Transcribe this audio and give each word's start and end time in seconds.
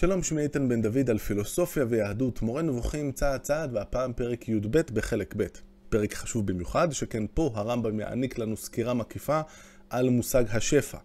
שלום, 0.00 0.22
שמי 0.22 0.42
איתן 0.42 0.68
בן 0.68 0.82
דוד 0.82 1.10
על 1.10 1.18
פילוסופיה 1.18 1.84
ויהדות, 1.88 2.42
מורה 2.42 2.62
נבוכים 2.62 3.12
צעד 3.12 3.40
צעד, 3.40 3.74
והפעם 3.74 4.12
פרק 4.12 4.48
י"ב 4.48 4.78
בחלק 4.92 5.34
ב'. 5.36 5.46
פרק 5.88 6.14
חשוב 6.14 6.46
במיוחד, 6.46 6.92
שכן 6.92 7.24
פה 7.34 7.50
הרמב"ם 7.54 8.00
יעניק 8.00 8.38
לנו 8.38 8.56
סקירה 8.56 8.94
מקיפה 8.94 9.40
על 9.90 10.08
מושג 10.10 10.44
השפע. 10.50 10.98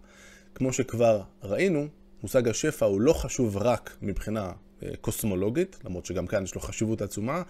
כמו 0.54 0.72
שכבר 0.72 1.22
ראינו, 1.42 1.86
מושג 2.22 2.48
השפע 2.48 2.86
הוא 2.86 3.00
לא 3.00 3.12
חשוב 3.12 3.56
רק 3.56 3.96
מבחינה 4.02 4.52
אה, 4.82 4.88
קוסמולוגית, 5.00 5.78
למרות 5.84 6.06
שגם 6.06 6.26
כאן 6.26 6.44
יש 6.44 6.54
לו 6.54 6.60
חשיבות 6.60 7.02
עצומה, 7.02 7.42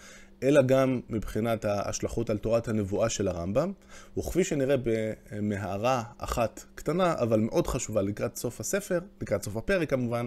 אלא 0.42 0.62
גם 0.62 1.00
מבחינת 1.10 1.64
ההשלכות 1.64 2.30
על 2.30 2.38
תורת 2.38 2.68
הנבואה 2.68 3.08
של 3.08 3.28
הרמב"ם. 3.28 3.72
וכפי 4.18 4.44
שנראה 4.44 4.76
במערה 4.84 6.02
אחת 6.18 6.64
קטנה, 6.74 7.14
אבל 7.18 7.40
מאוד 7.40 7.66
חשובה 7.66 8.02
לקראת 8.02 8.36
סוף 8.36 8.60
הספר, 8.60 8.98
לקראת 9.20 9.42
סוף 9.42 9.56
הפרק 9.56 9.90
כמובן, 9.90 10.26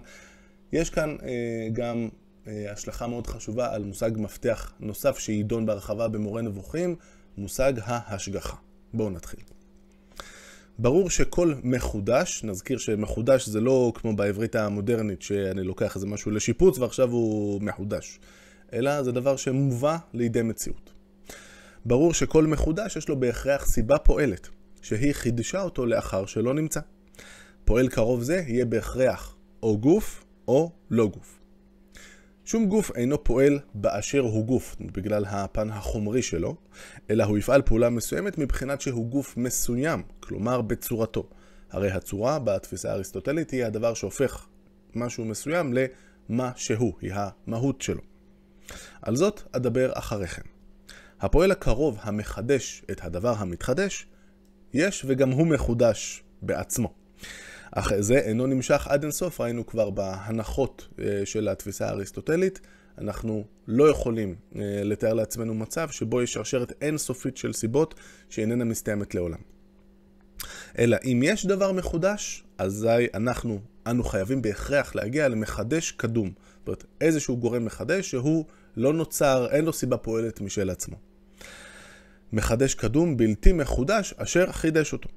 יש 0.71 0.89
כאן 0.89 1.15
אה, 1.23 1.67
גם 1.73 2.09
אה, 2.47 2.71
השלכה 2.71 3.07
מאוד 3.07 3.27
חשובה 3.27 3.73
על 3.73 3.83
מושג 3.83 4.11
מפתח 4.15 4.73
נוסף 4.79 5.19
שיידון 5.19 5.65
בהרחבה 5.65 6.07
במורה 6.07 6.41
נבוכים, 6.41 6.95
מושג 7.37 7.73
ההשגחה. 7.83 8.55
בואו 8.93 9.09
נתחיל. 9.09 9.39
ברור 10.79 11.09
שכל 11.09 11.53
מחודש, 11.63 12.43
נזכיר 12.43 12.77
שמחודש 12.77 13.49
זה 13.49 13.61
לא 13.61 13.91
כמו 13.95 14.15
בעברית 14.15 14.55
המודרנית 14.55 15.21
שאני 15.21 15.63
לוקח 15.63 15.95
איזה 15.95 16.07
משהו 16.07 16.31
לשיפוץ 16.31 16.79
ועכשיו 16.79 17.11
הוא 17.11 17.61
מחודש, 17.61 18.19
אלא 18.73 19.03
זה 19.03 19.11
דבר 19.11 19.35
שמובא 19.35 19.97
לידי 20.13 20.41
מציאות. 20.41 20.93
ברור 21.85 22.13
שכל 22.13 22.47
מחודש 22.47 22.95
יש 22.95 23.09
לו 23.09 23.19
בהכרח 23.19 23.65
סיבה 23.65 23.97
פועלת, 23.97 24.47
שהיא 24.81 25.13
חידשה 25.13 25.61
אותו 25.61 25.85
לאחר 25.85 26.25
שלא 26.25 26.53
נמצא. 26.53 26.79
פועל 27.65 27.87
קרוב 27.87 28.23
זה 28.23 28.43
יהיה 28.47 28.65
בהכרח 28.65 29.35
או 29.63 29.77
גוף 29.77 30.23
או 30.47 30.71
לא 30.89 31.07
גוף. 31.07 31.39
שום 32.45 32.65
גוף 32.65 32.91
אינו 32.95 33.23
פועל 33.23 33.59
באשר 33.73 34.19
הוא 34.19 34.45
גוף, 34.45 34.75
בגלל 34.79 35.25
הפן 35.25 35.69
החומרי 35.69 36.21
שלו, 36.21 36.55
אלא 37.09 37.23
הוא 37.23 37.37
יפעל 37.37 37.61
פעולה 37.61 37.89
מסוימת 37.89 38.37
מבחינת 38.37 38.81
שהוא 38.81 39.07
גוף 39.07 39.37
מסוים, 39.37 40.03
כלומר 40.19 40.61
בצורתו. 40.61 41.29
הרי 41.71 41.91
הצורה 41.91 42.39
בתפיסה 42.39 42.91
האריסטוטלית 42.91 43.51
היא 43.51 43.65
הדבר 43.65 43.93
שהופך 43.93 44.47
משהו 44.95 45.25
מסוים 45.25 45.73
למה 45.73 46.51
שהוא, 46.55 46.93
היא 47.01 47.11
המהות 47.13 47.81
שלו. 47.81 48.01
על 49.01 49.15
זאת 49.15 49.41
אדבר 49.51 49.91
אחרי 49.93 50.27
כן. 50.27 50.41
הפועל 51.19 51.51
הקרוב 51.51 51.97
המחדש 52.01 52.83
את 52.91 53.03
הדבר 53.03 53.33
המתחדש, 53.37 54.07
יש 54.73 55.05
וגם 55.07 55.31
הוא 55.31 55.47
מחודש 55.47 56.23
בעצמו. 56.41 56.93
אך 57.71 57.93
זה 57.99 58.17
אינו 58.17 58.47
נמשך 58.47 58.87
עד 58.87 59.03
אינסוף, 59.03 59.41
ראינו 59.41 59.65
כבר 59.65 59.89
בהנחות 59.89 60.87
אה, 60.99 61.21
של 61.25 61.47
התפיסה 61.47 61.87
האריסטוטלית. 61.87 62.59
אנחנו 62.97 63.45
לא 63.67 63.89
יכולים 63.89 64.35
אה, 64.55 64.61
לתאר 64.83 65.13
לעצמנו 65.13 65.53
מצב 65.53 65.89
שבו 65.89 66.21
יש 66.21 66.33
שרשרת 66.33 66.73
אינסופית 66.81 67.37
של 67.37 67.53
סיבות 67.53 67.95
שאיננה 68.29 68.63
מסתיימת 68.63 69.15
לעולם. 69.15 69.39
אלא 70.77 70.97
אם 71.05 71.21
יש 71.23 71.45
דבר 71.45 71.71
מחודש, 71.71 72.43
אזי 72.57 73.07
אנחנו, 73.13 73.59
אנו 73.87 74.03
חייבים 74.03 74.41
בהכרח 74.41 74.95
להגיע 74.95 75.27
למחדש 75.27 75.91
קדום. 75.91 76.31
זאת 76.59 76.67
אומרת, 76.67 76.83
איזשהו 77.01 77.37
גורם 77.37 77.65
מחדש 77.65 78.09
שהוא 78.09 78.45
לא 78.77 78.93
נוצר, 78.93 79.47
אין 79.51 79.65
לו 79.65 79.73
סיבה 79.73 79.97
פועלת 79.97 80.41
משל 80.41 80.69
עצמו. 80.69 80.95
מחדש 82.33 82.75
קדום 82.75 83.17
בלתי 83.17 83.53
מחודש 83.53 84.13
אשר 84.17 84.51
חידש 84.51 84.93
אותו. 84.93 85.09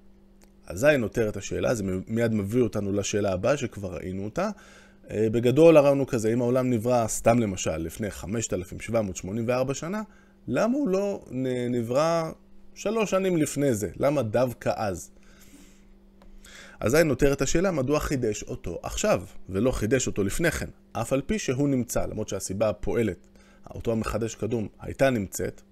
אזי 0.71 0.97
נותרת 0.99 1.37
השאלה, 1.37 1.75
זה 1.75 1.85
מיד 2.07 2.35
מביא 2.35 2.63
אותנו 2.63 2.93
לשאלה 2.93 3.33
הבאה 3.33 3.57
שכבר 3.57 3.95
ראינו 3.95 4.25
אותה. 4.25 4.51
אה, 5.11 5.27
בגדול 5.33 5.77
הרעיון 5.77 5.99
הוא 5.99 6.07
כזה, 6.07 6.33
אם 6.33 6.41
העולם 6.41 6.71
נברא 6.71 7.07
סתם 7.09 7.39
למשל 7.39 7.77
לפני 7.77 8.11
5,784 8.11 9.75
שנה, 9.75 10.03
למה 10.49 10.75
הוא 10.77 10.89
לא 10.89 11.25
נברא 11.71 12.31
שלוש 12.75 13.11
שנים 13.11 13.37
לפני 13.37 13.75
זה? 13.75 13.91
למה 13.97 14.23
דווקא 14.23 14.73
אז? 14.77 15.11
אזי 16.81 17.05
נותרת 17.05 17.43
השאלה 17.43 17.71
מדוע 17.71 18.01
חידש 18.01 18.43
אותו 18.43 18.79
עכשיו, 18.83 19.23
ולא 19.49 19.71
חידש 19.71 20.07
אותו 20.07 20.25
לפני 20.25 20.51
כן, 20.51 20.69
אף 20.93 21.13
על 21.13 21.21
פי 21.27 21.39
שהוא 21.39 21.69
נמצא, 21.69 22.07
למרות 22.07 22.29
שהסיבה 22.29 22.69
הפועלת, 22.69 23.27
אותו 23.75 23.93
המחדש 23.93 24.35
קדום, 24.35 24.69
הייתה 24.81 25.11
נמצאת, 25.11 25.63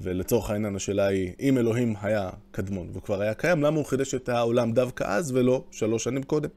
ולצורך 0.00 0.50
העניין 0.50 0.76
השאלה 0.76 1.06
היא, 1.06 1.32
אם 1.40 1.58
אלוהים 1.58 1.94
היה 2.00 2.30
קדמון 2.50 2.88
והוא 2.92 3.02
כבר 3.02 3.20
היה 3.20 3.34
קיים, 3.34 3.62
למה 3.62 3.76
הוא 3.76 3.84
חידש 3.84 4.14
את 4.14 4.28
העולם 4.28 4.72
דווקא 4.72 5.04
אז 5.04 5.32
ולא 5.32 5.64
שלוש 5.70 6.04
שנים 6.04 6.22
קודם? 6.22 6.48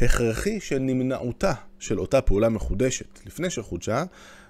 הכרחי 0.00 0.60
שנמנעותה 0.60 1.52
של 1.78 2.00
אותה 2.00 2.20
פעולה 2.20 2.48
מחודשת 2.48 3.26
לפני 3.26 3.50
שחודשה, 3.50 4.04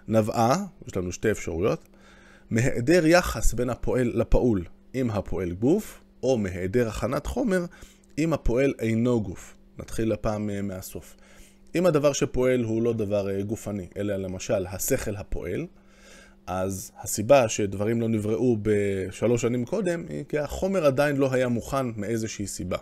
נבעה, 0.09 0.65
יש 0.87 0.97
לנו 0.97 1.13
שתי 1.13 1.31
אפשרויות, 1.31 1.89
מהיעדר 2.51 3.07
יחס 3.07 3.55
בין 3.55 3.71
הפועל 3.71 4.13
לפעול 4.15 4.65
עם 4.95 5.11
הפועל 5.11 5.53
גוף, 5.53 6.01
או 6.23 6.39
מהיעדר 6.39 6.89
הכנת 6.89 7.27
חומר 7.27 7.65
אם 8.19 8.33
הפועל 8.33 8.75
אינו 8.79 9.23
גוף. 9.23 9.55
נתחיל 9.79 10.13
הפעם 10.13 10.51
אה, 10.51 10.63
מהסוף. 10.63 11.17
אם 11.75 11.87
הדבר 11.87 12.13
שפועל 12.13 12.65
הוא 12.65 12.83
לא 12.83 12.93
דבר 12.93 13.31
אה, 13.31 13.43
גופני, 13.43 13.87
אלא 13.97 14.17
למשל 14.17 14.67
השכל 14.67 15.17
הפועל, 15.17 15.67
אז 16.49 16.93
הסיבה 17.01 17.49
שדברים 17.49 18.01
לא 18.01 18.09
נבראו 18.09 18.57
בשלוש 18.63 19.43
שנים 19.43 19.65
קודם, 19.65 20.05
היא 20.09 20.25
כי 20.29 20.39
החומר 20.39 20.87
עדיין 20.87 21.17
לא 21.17 21.33
היה 21.33 21.49
מוכן 21.49 21.87
מאיזושהי 21.97 22.47
סיבה. 22.47 22.77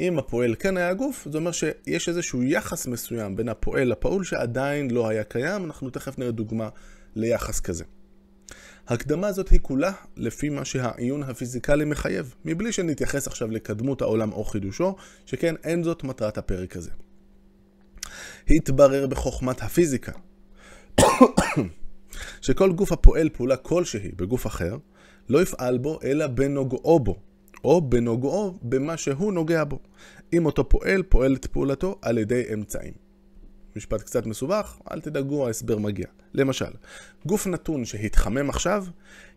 אם 0.00 0.18
הפועל 0.18 0.54
כן 0.58 0.76
היה 0.76 0.94
גוף, 0.94 1.28
זה 1.30 1.38
אומר 1.38 1.50
שיש 1.52 2.08
איזשהו 2.08 2.42
יחס 2.42 2.86
מסוים 2.86 3.36
בין 3.36 3.48
הפועל 3.48 3.88
לפעול 3.88 4.24
שעדיין 4.24 4.90
לא 4.90 5.08
היה 5.08 5.24
קיים, 5.24 5.64
אנחנו 5.64 5.90
תכף 5.90 6.18
נראה 6.18 6.30
דוגמה 6.30 6.68
ליחס 7.16 7.60
כזה. 7.60 7.84
הקדמה 8.88 9.26
הזאת 9.26 9.48
היא 9.48 9.60
כולה 9.62 9.92
לפי 10.16 10.48
מה 10.48 10.64
שהעיון 10.64 11.22
הפיזיקלי 11.22 11.84
מחייב, 11.84 12.34
מבלי 12.44 12.72
שנתייחס 12.72 13.26
עכשיו 13.26 13.50
לקדמות 13.50 14.02
העולם 14.02 14.32
או 14.32 14.44
חידושו, 14.44 14.96
שכן 15.26 15.54
אין 15.64 15.82
זאת 15.82 16.04
מטרת 16.04 16.38
הפרק 16.38 16.76
הזה. 16.76 16.90
התברר 18.50 19.06
בחוכמת 19.06 19.62
הפיזיקה 19.62 20.12
שכל 22.46 22.72
גוף 22.72 22.92
הפועל 22.92 23.28
פעולה 23.28 23.56
כלשהי 23.56 24.10
בגוף 24.16 24.46
אחר, 24.46 24.76
לא 25.28 25.42
יפעל 25.42 25.78
בו 25.78 25.98
אלא 26.04 26.26
בנוגעו 26.26 27.00
בו, 27.00 27.16
או 27.64 27.80
בנוגעו 27.80 28.58
במה 28.62 28.96
שהוא 28.96 29.32
נוגע 29.32 29.64
בו. 29.64 29.78
אם 30.32 30.46
אותו 30.46 30.68
פועל, 30.68 31.02
פועל 31.02 31.34
את 31.34 31.46
פעולתו 31.46 31.98
על 32.02 32.18
ידי 32.18 32.42
אמצעים. 32.54 32.92
משפט 33.76 34.02
קצת 34.02 34.26
מסובך, 34.26 34.78
אל 34.92 35.00
תדאגו, 35.00 35.46
ההסבר 35.46 35.78
מגיע. 35.78 36.06
למשל, 36.34 36.70
גוף 37.26 37.46
נתון 37.46 37.84
שהתחמם 37.84 38.50
עכשיו, 38.50 38.84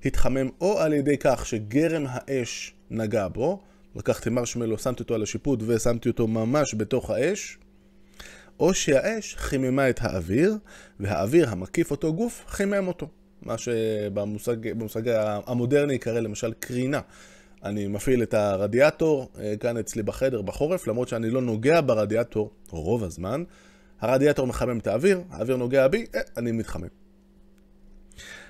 התחמם 0.06 0.50
או 0.62 0.80
על 0.80 0.94
ידי 0.94 1.18
כך 1.20 1.46
שגרם 1.46 2.06
האש 2.08 2.74
נגע 2.90 3.28
בו, 3.28 3.60
לקחתי 3.96 4.30
מרשמלו, 4.30 4.78
שמתי 4.78 5.04
אותו 5.04 5.16
על 5.16 5.24
השיפוט 5.24 5.60
ושמתי 5.66 6.10
אותו 6.10 6.28
ממש 6.28 6.76
בתוך 6.76 7.10
האש, 7.10 7.58
או 8.60 8.74
שהאש 8.74 9.36
חיממה 9.36 9.90
את 9.90 10.00
האוויר, 10.02 10.58
והאוויר 11.00 11.50
המקיף 11.50 11.92
אותו 11.92 12.14
גוף 12.14 12.44
חימם 12.48 12.88
אותו. 12.88 13.08
מה 13.42 13.58
שבמושג 13.58 14.56
המודרני 15.48 15.94
יקרא 15.94 16.20
למשל 16.20 16.54
קרינה. 16.60 17.00
אני 17.64 17.88
מפעיל 17.88 18.24
את 18.24 18.34
הרדיאטור 18.34 19.30
אה, 19.40 19.54
כאן 19.60 19.78
אצלי 19.78 20.04
בחדר 20.04 20.42
בחורף, 20.42 20.88
למרות 20.88 21.08
שאני 21.08 21.30
לא 21.30 21.42
נוגע 21.42 21.82
ברדיאטור 21.82 22.52
רוב 22.70 23.04
הזמן. 23.04 23.44
הרדיאטור 24.02 24.48
מחמם 24.48 24.78
את 24.78 24.88
האוויר, 24.88 25.22
האוויר 25.32 25.58
נוגע 25.58 25.88
בי, 25.88 26.06
אה, 26.16 26.22
אני 26.38 26.52
מתחמם. 26.52 26.88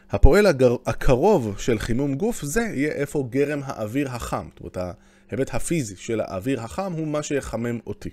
הפועל 0.09 0.45
הגר... 0.45 0.75
הקרוב 0.85 1.55
של 1.57 1.79
חימום 1.79 2.15
גוף 2.15 2.41
זה 2.41 2.61
יהיה 2.61 2.91
איפה 2.91 3.27
גרם 3.29 3.61
האוויר 3.63 4.09
החם. 4.09 4.47
זאת 4.49 4.59
אומרת, 4.77 4.95
ההיבט 5.29 5.55
הפיזי 5.55 5.95
של 5.95 6.21
האוויר 6.21 6.61
החם 6.61 6.93
הוא 6.93 7.07
מה 7.07 7.23
שיחמם 7.23 7.79
אותי. 7.87 8.09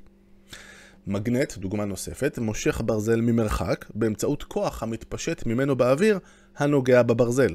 מגנט, 1.07 1.57
דוגמה 1.57 1.85
נוספת, 1.85 2.39
מושך 2.39 2.81
ברזל 2.85 3.21
ממרחק 3.21 3.85
באמצעות 3.95 4.43
כוח 4.43 4.83
המתפשט 4.83 5.47
ממנו 5.47 5.77
באוויר 5.77 6.19
הנוגע 6.57 7.03
בברזל. 7.03 7.55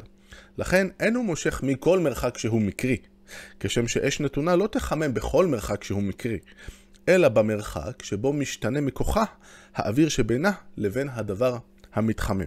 לכן 0.58 0.88
אין 1.00 1.16
הוא 1.16 1.26
מושך 1.26 1.64
מכל 1.64 2.00
מרחק 2.00 2.38
שהוא 2.38 2.62
מקרי, 2.62 2.98
כשם 3.60 3.88
שאש 3.88 4.20
נתונה 4.20 4.56
לא 4.56 4.68
תחמם 4.68 5.14
בכל 5.14 5.48
מרחק 5.48 5.84
שהוא 5.84 6.04
מקרי, 6.04 6.40
אלא 7.10 7.30
במרחק 7.30 8.04
שבו 8.04 8.34
משתנה 8.34 8.82
מכוחה 8.82 9.24
האוויר 9.76 10.10
שבינה 10.10 10.52
לבין 10.78 11.10
הדבר 11.12 11.58
המתחמם. 11.94 12.46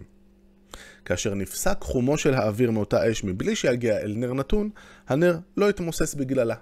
כאשר 1.04 1.34
נפסק 1.34 1.76
חומו 1.80 2.18
של 2.18 2.34
האוויר 2.34 2.70
מאותה 2.70 3.10
אש 3.10 3.24
מבלי 3.24 3.56
שיגיע 3.56 3.98
אל 3.98 4.12
נר 4.16 4.34
נתון, 4.34 4.70
הנר 5.08 5.38
לא 5.56 5.70
יתמוסס 5.70 6.14
בגללה. 6.14 6.56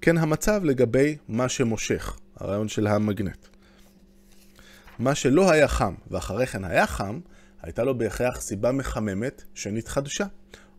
כן 0.00 0.18
המצב 0.18 0.64
לגבי 0.64 1.16
מה 1.28 1.48
שמושך, 1.48 2.18
הרעיון 2.36 2.68
של 2.68 2.86
המגנט. 2.86 3.55
מה 4.98 5.14
שלא 5.14 5.50
היה 5.50 5.68
חם 5.68 5.94
ואחרי 6.10 6.46
כן 6.46 6.64
היה 6.64 6.86
חם, 6.86 7.20
הייתה 7.62 7.84
לו 7.84 7.98
בהכרח 7.98 8.40
סיבה 8.40 8.72
מחממת 8.72 9.42
שנתחדשה. 9.54 10.24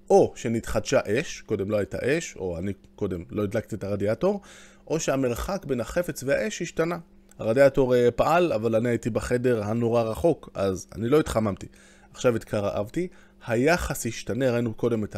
או 0.10 0.34
שנתחדשה 0.36 1.00
אש, 1.08 1.42
קודם 1.42 1.72
לא 1.72 1.78
הייתה 1.78 1.98
אש, 2.02 2.36
או 2.36 2.58
אני 2.58 2.74
קודם 2.96 3.24
לא 3.30 3.44
הדלקתי 3.44 3.75
את 3.75 3.84
הרדיאטור, 3.84 4.42
או 4.88 5.00
שהמרחק 5.00 5.66
בין 5.66 5.80
החפץ 5.80 6.24
והאש 6.24 6.62
השתנה. 6.62 6.98
הרדיאטור 7.40 7.96
אה, 7.96 8.12
פעל, 8.12 8.54
אבל 8.54 8.75
אני 8.75 8.90
הייתי 8.90 9.10
בחדר 9.10 9.64
הנורא 9.64 10.04
רחוק, 10.04 10.50
אז 10.54 10.88
אני 10.96 11.10
לא 11.10 11.19
התחממתי. 11.19 11.68
עכשיו 12.14 12.36
התקרבתי, 12.36 13.08
היחס 13.48 14.06
השתנה, 14.06 14.52
ראינו 14.52 14.74
קודם 14.74 15.04
את 15.04 15.16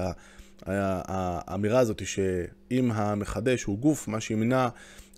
האמירה 0.66 1.80
הזאת 1.80 2.08
שאם 2.08 2.92
המחדש 2.92 3.64
הוא 3.64 3.80
גוף, 3.80 4.08
מה 4.08 4.22
שימנע 4.22 4.68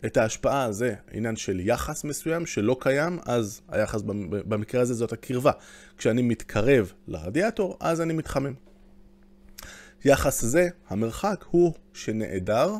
את 0.05 0.17
ההשפעה 0.17 0.71
זה 0.71 0.93
עניין 1.11 1.35
של 1.35 1.59
יחס 1.59 2.03
מסוים 2.03 2.45
שלא 2.45 2.77
קיים, 2.79 3.19
אז 3.25 3.61
היחס 3.69 4.01
במקרה 4.29 4.81
הזה 4.81 4.93
זאת 4.93 5.13
הקרבה. 5.13 5.51
כשאני 5.97 6.21
מתקרב 6.21 6.91
לרדיאטור, 7.07 7.77
אז 7.79 8.01
אני 8.01 8.13
מתחמם. 8.13 8.53
יחס 10.05 10.45
זה, 10.45 10.67
המרחק, 10.89 11.45
הוא 11.49 11.73
שנעדר 11.93 12.73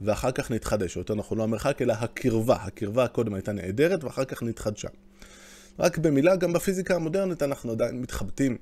ואחר 0.00 0.30
כך 0.30 0.50
נתחדש, 0.50 0.96
או 0.96 1.00
יותר 1.00 1.14
נכון 1.14 1.38
לא 1.38 1.42
המרחק 1.42 1.82
אלא 1.82 1.92
הקרבה. 1.92 2.54
הקרבה 2.54 3.08
קודם 3.08 3.34
הייתה 3.34 3.52
נעדרת 3.52 4.04
ואחר 4.04 4.24
כך 4.24 4.42
נתחדשה. 4.42 4.88
רק 5.78 5.98
במילה, 5.98 6.36
גם 6.36 6.52
בפיזיקה 6.52 6.94
המודרנית 6.94 7.42
אנחנו 7.42 7.72
עדיין 7.72 8.00
מתחבטים 8.00 8.56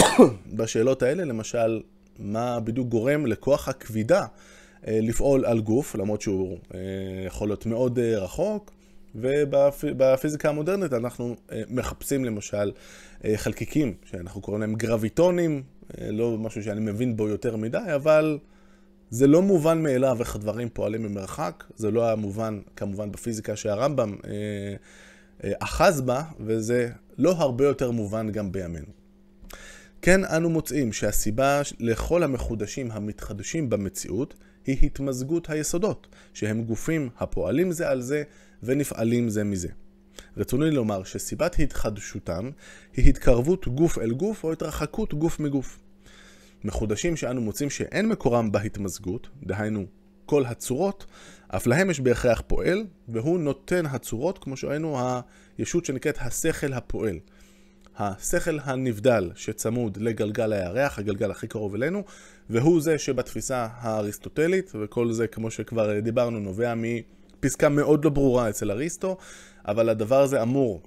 בשאלות 0.56 1.02
האלה, 1.02 1.24
למשל, 1.24 1.80
מה 2.18 2.60
בדיוק 2.60 2.88
גורם 2.88 3.26
לכוח 3.26 3.68
הכבידה 3.68 4.26
לפעול 4.86 5.44
על 5.44 5.60
גוף, 5.60 5.94
למרות 5.94 6.22
שהוא 6.22 6.58
אה, 6.74 6.80
יכול 7.26 7.48
להיות 7.48 7.66
מאוד 7.66 7.98
אה, 7.98 8.18
רחוק, 8.18 8.72
ובפיזיקה 9.14 10.48
המודרנית 10.48 10.92
אנחנו 10.92 11.36
מחפשים 11.68 12.24
למשל 12.24 12.72
חלקיקים, 13.36 13.94
שאנחנו 14.04 14.40
קוראים 14.40 14.60
להם 14.60 14.74
גרביטונים, 14.74 15.62
לא 16.00 16.38
משהו 16.38 16.62
שאני 16.62 16.80
מבין 16.80 17.16
בו 17.16 17.28
יותר 17.28 17.56
מדי, 17.56 17.78
אבל 17.94 18.38
זה 19.10 19.26
לא 19.26 19.42
מובן 19.42 19.82
מאליו 19.82 20.16
איך 20.20 20.36
הדברים 20.36 20.68
פועלים 20.72 21.02
ממרחק, 21.02 21.64
זה 21.76 21.90
לא 21.90 22.04
היה 22.04 22.14
מובן 22.14 22.60
כמובן 22.76 23.12
בפיזיקה 23.12 23.56
שהרמב"ם 23.56 24.16
אחז 25.58 26.00
בה, 26.00 26.22
וזה 26.40 26.90
לא 27.18 27.30
הרבה 27.30 27.66
יותר 27.66 27.90
מובן 27.90 28.30
גם 28.30 28.52
בימינו. 28.52 28.92
כן 30.02 30.24
אנו 30.24 30.50
מוצאים 30.50 30.92
שהסיבה 30.92 31.60
לכל 31.80 32.22
המחודשים 32.22 32.90
המתחדשים 32.90 33.70
במציאות 33.70 34.34
היא 34.66 34.78
התמזגות 34.82 35.50
היסודות, 35.50 36.06
שהם 36.34 36.64
גופים 36.64 37.08
הפועלים 37.18 37.72
זה 37.72 37.88
על 37.88 38.00
זה 38.00 38.22
ונפעלים 38.62 39.28
זה 39.28 39.44
מזה. 39.44 39.68
רצוני 40.36 40.70
לומר 40.70 41.04
שסיבת 41.04 41.56
התחדשותם 41.58 42.50
היא 42.96 43.08
התקרבות 43.08 43.68
גוף 43.68 43.98
אל 43.98 44.12
גוף 44.12 44.44
או 44.44 44.52
התרחקות 44.52 45.14
גוף 45.14 45.40
מגוף. 45.40 45.78
מחודשים 46.64 47.16
שאנו 47.16 47.40
מוצאים 47.40 47.70
שאין 47.70 48.08
מקורם 48.08 48.52
בהתמזגות, 48.52 49.28
דהיינו 49.42 49.86
כל 50.26 50.44
הצורות, 50.44 51.06
אף 51.48 51.66
להם 51.66 51.90
יש 51.90 52.00
בהכרח 52.00 52.42
פועל, 52.46 52.84
והוא 53.08 53.38
נותן 53.38 53.86
הצורות, 53.86 54.38
כמו 54.38 54.56
שראינו, 54.56 54.98
הישות 55.58 55.84
שנקראת 55.84 56.18
השכל 56.20 56.72
הפועל. 56.72 57.18
השכל 57.98 58.58
הנבדל 58.62 59.30
שצמוד 59.34 59.96
לגלגל 59.96 60.52
הירח, 60.52 60.98
הגלגל 60.98 61.30
הכי 61.30 61.46
קרוב 61.46 61.74
אלינו, 61.74 62.04
והוא 62.50 62.80
זה 62.80 62.98
שבתפיסה 62.98 63.66
האריסטוטלית, 63.72 64.72
וכל 64.80 65.12
זה, 65.12 65.26
כמו 65.26 65.50
שכבר 65.50 66.00
דיברנו, 66.00 66.40
נובע 66.40 66.74
מפסקה 66.76 67.68
מאוד 67.68 68.04
לא 68.04 68.10
ברורה 68.10 68.48
אצל 68.48 68.70
אריסטו, 68.70 69.16
אבל 69.66 69.88
הדבר 69.88 70.20
הזה 70.20 70.42
אמור 70.42 70.82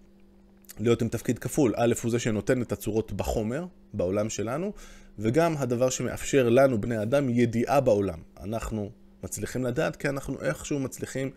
להיות 0.80 1.02
עם 1.02 1.10
תפקיד 1.10 1.40
כפול. 1.40 1.74
א' 1.78 1.94
הוא 2.04 2.12
זה 2.12 2.20
שנותן 2.20 2.62
את 2.62 2.72
הצורות 2.72 3.14
בחומר, 3.14 3.66
בעולם 3.94 4.30
שלנו, 4.30 4.74
וגם 5.20 5.58
הדבר 5.58 5.90
שמאפשר 5.90 6.50
לנו, 6.50 6.82
בני 6.82 7.02
אדם, 7.02 7.30
ידיעה 7.30 7.82
בעולם. 7.82 8.20
אנחנו 8.44 8.92
מצליחים 9.24 9.64
לדעת 9.64 9.96
כי 9.96 10.10
אנחנו 10.10 10.42
איכשהו 10.42 10.80
מצליחים 10.80 11.32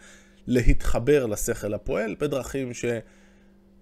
להתחבר 0.46 1.26
לשכל 1.26 1.74
הפועל 1.74 2.14
בדרכים 2.18 2.74
ש... 2.74 2.84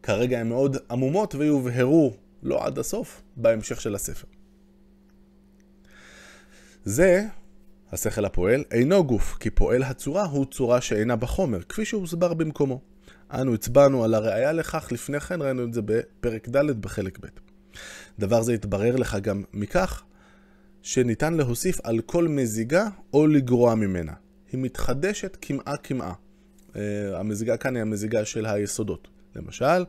כרגע 0.02 0.40
הן 0.40 0.48
מאוד 0.48 0.76
עמומות 0.90 1.34
ויובהרו 1.34 2.12
לא 2.42 2.66
עד 2.66 2.78
הסוף 2.78 3.22
בהמשך 3.36 3.80
של 3.80 3.94
הספר. 3.94 4.39
זה, 6.84 7.26
השכל 7.92 8.24
הפועל, 8.24 8.64
אינו 8.70 9.04
גוף, 9.04 9.36
כי 9.40 9.50
פועל 9.50 9.82
הצורה 9.82 10.24
הוא 10.24 10.46
צורה 10.50 10.80
שאינה 10.80 11.16
בחומר, 11.16 11.62
כפי 11.62 11.84
שהוסבר 11.84 12.34
במקומו. 12.34 12.80
אנו 13.32 13.54
הצבענו 13.54 14.04
על 14.04 14.14
הראייה 14.14 14.52
לכך 14.52 14.92
לפני 14.92 15.20
כן, 15.20 15.42
ראינו 15.42 15.64
את 15.64 15.74
זה 15.74 15.82
בפרק 15.82 16.48
ד' 16.48 16.80
בחלק 16.80 17.18
ב'. 17.18 17.26
דבר 18.18 18.42
זה 18.42 18.52
התברר 18.52 18.96
לך 18.96 19.16
גם 19.22 19.42
מכך 19.52 20.02
שניתן 20.82 21.34
להוסיף 21.34 21.80
על 21.84 22.00
כל 22.00 22.28
מזיגה 22.28 22.88
או 23.12 23.26
לגרוע 23.26 23.74
ממנה. 23.74 24.12
היא 24.52 24.60
מתחדשת 24.60 25.36
כמעה 25.40 25.76
כמעה. 25.76 26.14
Uh, 26.72 26.76
המזיגה 27.14 27.56
כאן 27.56 27.76
היא 27.76 27.82
המזיגה 27.82 28.24
של 28.24 28.46
היסודות. 28.46 29.08
למשל, 29.36 29.84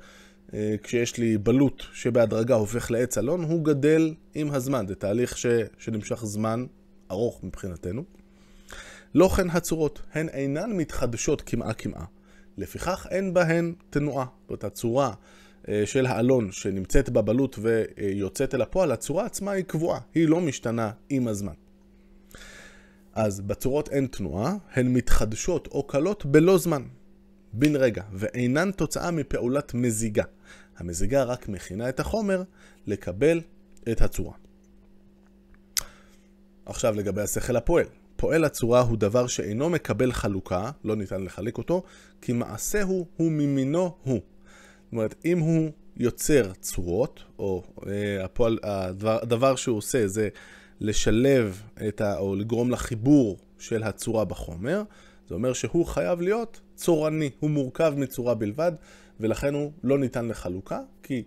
אה, 0.54 0.76
כשיש 0.84 1.18
לי 1.18 1.38
בלוט 1.38 1.84
שבהדרגה 1.94 2.56
הופך 2.56 2.92
לעץ 2.92 3.18
אלון, 3.18 3.44
הוא 3.44 3.66
גדל 3.66 4.14
עם 4.34 4.52
הזמן. 4.52 4.86
זה 4.88 4.96
תהליך 4.96 5.38
ש... 5.38 5.46
שנמשך 5.78 6.26
זמן 6.26 6.66
ארוך 7.12 7.44
מבחינתנו. 7.44 8.04
לא 9.16 9.28
כן 9.28 9.50
הצורות, 9.50 10.02
הן 10.14 10.30
אינן 10.30 10.72
מתחדשות 10.72 11.42
כמעה 11.42 11.74
כמעה. 11.74 12.06
לפיכך 12.58 13.08
אין 13.12 13.34
בהן 13.34 13.74
תנועה. 13.90 14.26
זאת 14.50 14.64
הצורה 14.64 15.14
אה, 15.70 15.84
של 15.86 16.06
האלון 16.06 16.52
שנמצאת 16.52 17.10
בבלוט 17.10 17.60
ויוצאת 17.62 18.56
אל 18.56 18.62
הפועל, 18.62 18.92
הצורה 18.92 19.26
עצמה 19.26 19.52
היא 19.52 19.64
קבועה, 19.64 20.00
היא 20.16 20.28
לא 20.28 20.42
משתנה 20.42 20.92
עם 21.10 21.28
הזמן. 21.28 21.54
אז 23.14 23.42
בצורות 23.42 23.90
אין 23.90 24.08
תנועה, 24.08 24.56
הן 24.74 24.88
מתחדשות 24.88 25.68
או 25.68 25.84
קלות 25.84 26.26
בלא 26.26 26.58
זמן. 26.58 26.84
בן 27.54 27.76
רגע, 27.76 28.04
ואינן 28.14 28.72
תוצאה 28.72 29.12
מפעולת 29.12 29.74
מזיגה. 29.74 30.24
המזיגה 30.78 31.24
רק 31.24 31.50
מכינה 31.50 31.90
את 31.90 32.00
החומר 32.00 32.44
לקבל 32.88 33.42
את 33.92 34.02
הצורה. 34.02 34.41
עכשיו 36.66 36.96
לגבי 36.96 37.22
השכל 37.22 37.56
הפועל. 37.56 37.86
פועל 38.16 38.46
הצורה 38.46 38.82
הוא 38.82 38.98
דבר 38.98 39.28
שאינו 39.28 39.70
מקבל 39.70 40.12
חלוקה, 40.12 40.72
לא 40.84 40.96
ניתן 40.96 41.24
לחלק 41.24 41.58
אותו, 41.58 41.84
כי 42.22 42.34
מעשהו 42.34 43.06
הוא 43.18 43.32
ממינו 43.32 43.96
הוא. 44.04 44.14
זאת 44.16 44.92
אומרת, 44.92 45.16
אם 45.26 45.40
הוא 45.40 45.72
יוצר 45.98 46.52
צורות, 46.54 47.24
או 47.40 47.64
אה, 47.88 48.26
הפועל, 48.26 48.60
הדבר, 48.64 49.20
הדבר 49.22 49.56
שהוא 49.56 49.78
עושה 49.78 50.08
זה 50.08 50.30
לשלב 50.80 51.62
את 51.88 52.02
ה, 52.02 52.18
או 52.18 52.36
לגרום 52.36 52.72
לחיבור 52.72 53.38
של 53.60 53.84
הצורה 53.84 54.26
בחומר, 54.26 54.84
זה 55.28 55.36
אומר 55.36 55.54
שהוא 55.54 55.86
חייב 55.86 56.22
להיות 56.22 56.62
צורני, 56.76 57.30
הוא 57.40 57.50
מורכב 57.50 57.94
מצורה 57.98 58.36
בלבד, 58.36 58.72
ולכן 59.20 59.54
הוא 59.54 59.72
לא 59.84 59.98
ניתן 59.98 60.28
לחלוקה, 60.28 60.80
כי 61.04 61.24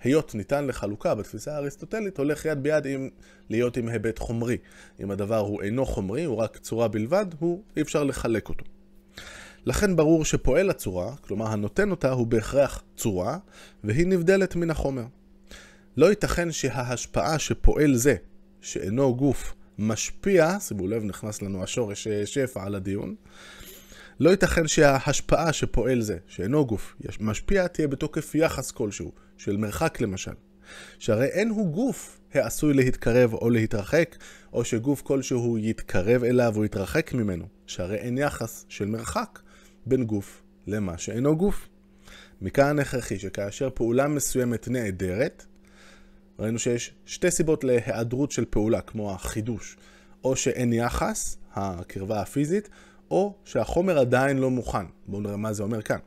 היות 0.00 0.34
ניתן 0.34 0.66
לחלוקה 0.66 1.14
בתפיסה 1.14 1.54
האריסטוטלית 1.54 2.18
הולך 2.18 2.44
יד 2.44 2.62
ביד 2.62 2.86
עם 2.86 3.08
להיות 3.50 3.76
עם 3.76 3.88
היבט 3.88 4.18
חומרי. 4.18 4.56
אם 5.00 5.10
הדבר 5.10 5.38
הוא 5.38 5.62
אינו 5.62 5.86
חומרי, 5.86 6.24
הוא 6.24 6.36
רק 6.36 6.58
צורה 6.58 6.88
בלבד, 6.88 7.26
הוא 7.38 7.62
אי 7.76 7.82
אפשר 7.82 8.04
לחלק 8.04 8.48
אותו. 8.48 8.64
לכן 9.66 9.96
ברור 9.96 10.24
שפועל 10.24 10.70
הצורה, 10.70 11.16
כלומר 11.16 11.46
הנותן 11.46 11.90
אותה, 11.90 12.10
הוא 12.10 12.26
בהכרח 12.26 12.82
צורה, 12.96 13.38
והיא 13.84 14.06
נבדלת 14.06 14.56
מן 14.56 14.70
החומר. 14.70 15.04
לא 15.96 16.06
ייתכן 16.10 16.52
שההשפעה 16.52 17.38
שפועל 17.38 17.94
זה, 17.94 18.16
שאינו 18.60 19.16
גוף, 19.16 19.54
משפיע, 19.78 20.60
שימו 20.60 20.88
לב, 20.88 21.04
נכנס 21.04 21.42
לנו 21.42 21.62
השורש 21.62 22.06
אה, 22.06 22.26
שפע 22.26 22.64
על 22.64 22.74
הדיון, 22.74 23.14
לא 24.20 24.30
ייתכן 24.30 24.68
שההשפעה 24.68 25.52
שפועל 25.52 26.00
זה, 26.00 26.18
שאינו 26.26 26.66
גוף, 26.66 26.96
משפיע, 27.20 27.66
תהיה 27.66 27.88
בתוקף 27.88 28.34
יחס 28.34 28.70
כלשהו, 28.70 29.12
של 29.38 29.56
מרחק 29.56 30.00
למשל. 30.00 30.32
שהרי 30.98 31.26
אין 31.26 31.48
הוא 31.48 31.72
גוף 31.72 32.20
העשוי 32.34 32.74
להתקרב 32.74 33.34
או 33.34 33.50
להתרחק, 33.50 34.16
או 34.52 34.64
שגוף 34.64 35.02
כלשהו 35.02 35.58
יתקרב 35.58 36.24
אליו 36.24 36.52
או 36.56 36.64
יתרחק 36.64 37.12
ממנו, 37.12 37.44
שהרי 37.66 37.96
אין 37.96 38.18
יחס 38.18 38.64
של 38.68 38.86
מרחק 38.86 39.38
בין 39.86 40.04
גוף 40.04 40.42
למה 40.66 40.98
שאינו 40.98 41.36
גוף. 41.36 41.68
מכאן 42.42 42.78
הכרחי 42.78 43.18
שכאשר 43.18 43.70
פעולה 43.74 44.08
מסוימת 44.08 44.68
נעדרת, 44.68 45.46
ראינו 46.38 46.58
שיש 46.58 46.94
שתי 47.06 47.30
סיבות 47.30 47.64
להיעדרות 47.64 48.30
של 48.30 48.44
פעולה, 48.44 48.80
כמו 48.80 49.14
החידוש, 49.14 49.76
או 50.24 50.36
שאין 50.36 50.72
יחס, 50.72 51.36
הקרבה 51.54 52.20
הפיזית, 52.20 52.68
או 53.10 53.34
שהחומר 53.44 53.98
עדיין 53.98 54.38
לא 54.38 54.50
מוכן. 54.50 54.86
בואו 55.06 55.22
נראה 55.22 55.36
מה 55.36 55.52
זה 55.52 55.62
אומר 55.62 55.82
כאן. 55.82 55.98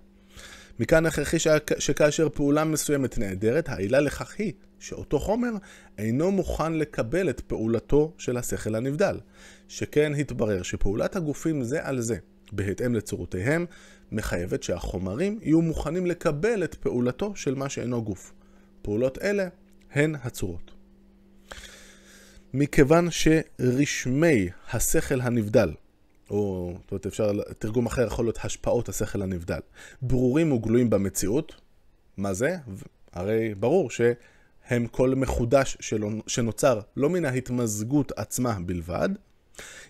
מכאן 0.82 1.06
הכרחי 1.06 1.38
שכאשר 1.80 2.30
פעולה 2.30 2.64
מסוימת 2.64 3.18
נעדרת, 3.18 3.70
העילה 3.70 4.00
לכך 4.00 4.36
היא 4.38 4.54
שאותו 4.80 5.20
חומר 5.20 5.52
אינו 5.98 6.32
מוכן 6.32 6.74
לקבל 6.74 7.30
את 7.30 7.40
פעולתו 7.40 8.14
של 8.18 8.38
השכל 8.38 8.76
הנבדל. 8.76 9.20
שכן 9.68 10.14
התברר 10.16 10.62
שפעולת 10.62 11.16
הגופים 11.16 11.64
זה 11.64 11.86
על 11.88 12.02
זה, 12.02 12.18
בהתאם 12.52 12.96
לצורותיהם, 12.96 13.66
מחייבת 14.12 14.64
שהחומרים 14.64 15.40
יהיו 15.42 15.62
מוכנים 15.62 16.06
לקבל 16.06 16.64
את 16.64 16.76
פעולתו 16.76 17.36
של 17.36 17.56
מה 17.56 17.70
שאינו 17.70 18.04
גוף. 18.04 18.34
פעולות 18.82 19.18
אלה 19.22 19.48
הן 19.92 20.16
הצורות. 20.24 20.72
מכיוון 22.54 23.08
שרשמי 23.12 24.50
השכל 24.72 25.22
הנבדל 25.22 25.72
או 26.32 26.74
זאת 26.82 26.92
אומרת, 26.92 27.06
אפשר, 27.06 27.32
תרגום 27.60 27.86
אחר 27.86 28.08
יכול 28.08 28.26
להיות 28.26 28.38
השפעות 28.44 28.90
השכל 28.90 29.22
הנבדל, 29.22 29.60
ברורים 30.02 30.52
וגלויים 30.52 30.90
במציאות. 30.90 31.56
מה 32.18 32.34
זה? 32.34 32.58
הרי 33.14 33.56
ברור 33.56 33.90
שהם 33.90 34.88
כל 34.88 35.16
מחודש 35.16 35.78
שלו, 35.80 36.10
שנוצר 36.28 36.80
לא 36.98 37.10
מן 37.10 37.26
ההתמזגות 37.26 38.12
עצמה 38.16 38.58
בלבד. 38.66 39.10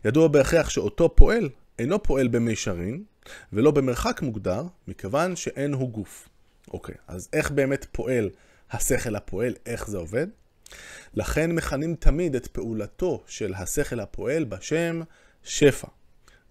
ידוע 0.05 0.27
בהכרח 0.27 0.69
שאותו 0.69 1.15
פועל 1.15 1.49
אינו 1.79 2.03
פועל 2.03 2.27
במישרין 2.27 3.03
ולא 3.53 3.71
במרחק 3.71 4.21
מוגדר, 4.21 4.63
מכיוון 4.87 5.35
שאין 5.35 5.73
הוא 5.73 5.89
גוף. 5.89 6.29
אוקיי, 6.73 6.95
אז 7.07 7.29
איך 7.33 7.51
באמת 7.51 7.85
פועל 7.91 8.29
השכל 8.71 9.15
הפועל, 9.15 9.53
איך 9.65 9.87
זה 9.87 9.97
עובד? 9.97 10.27
לכן 11.13 11.51
מכנים 11.51 11.95
תמיד 11.95 12.35
את 12.35 12.47
פעולתו 12.47 13.23
של 13.27 13.53
השכל 13.53 13.99
הפועל 13.99 14.43
בשם 14.43 15.01
שפע. 15.43 15.87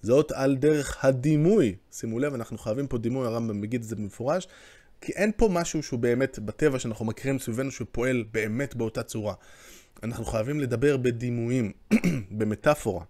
זאת 0.03 0.33
על 0.33 0.57
דרך 0.57 1.05
הדימוי. 1.05 1.75
שימו 1.93 2.19
לב, 2.19 2.35
אנחנו 2.35 2.59
חייבים 2.59 2.87
פה 2.87 2.99
דימוי, 2.99 3.27
הרמב"ם 3.27 3.61
מגיד 3.61 3.81
את 3.81 3.89
זה 3.89 3.97
במפורש, 3.97 4.49
כי 5.01 5.13
אין 5.13 5.33
פה 5.37 5.49
משהו 5.53 5.83
שהוא 5.83 6.01
באמת 6.01 6.39
בטבע 6.39 6.79
שאנחנו 6.79 7.05
מכירים 7.05 7.39
סביבנו 7.39 7.71
שפועל 7.71 8.25
באמת 8.33 8.75
באותה 8.75 9.03
צורה. 9.03 9.35
אנחנו 10.03 10.25
חייבים 10.25 10.61
לדבר 10.61 10.97
בדימויים, 10.97 11.73
במטאפורה. 12.39 13.05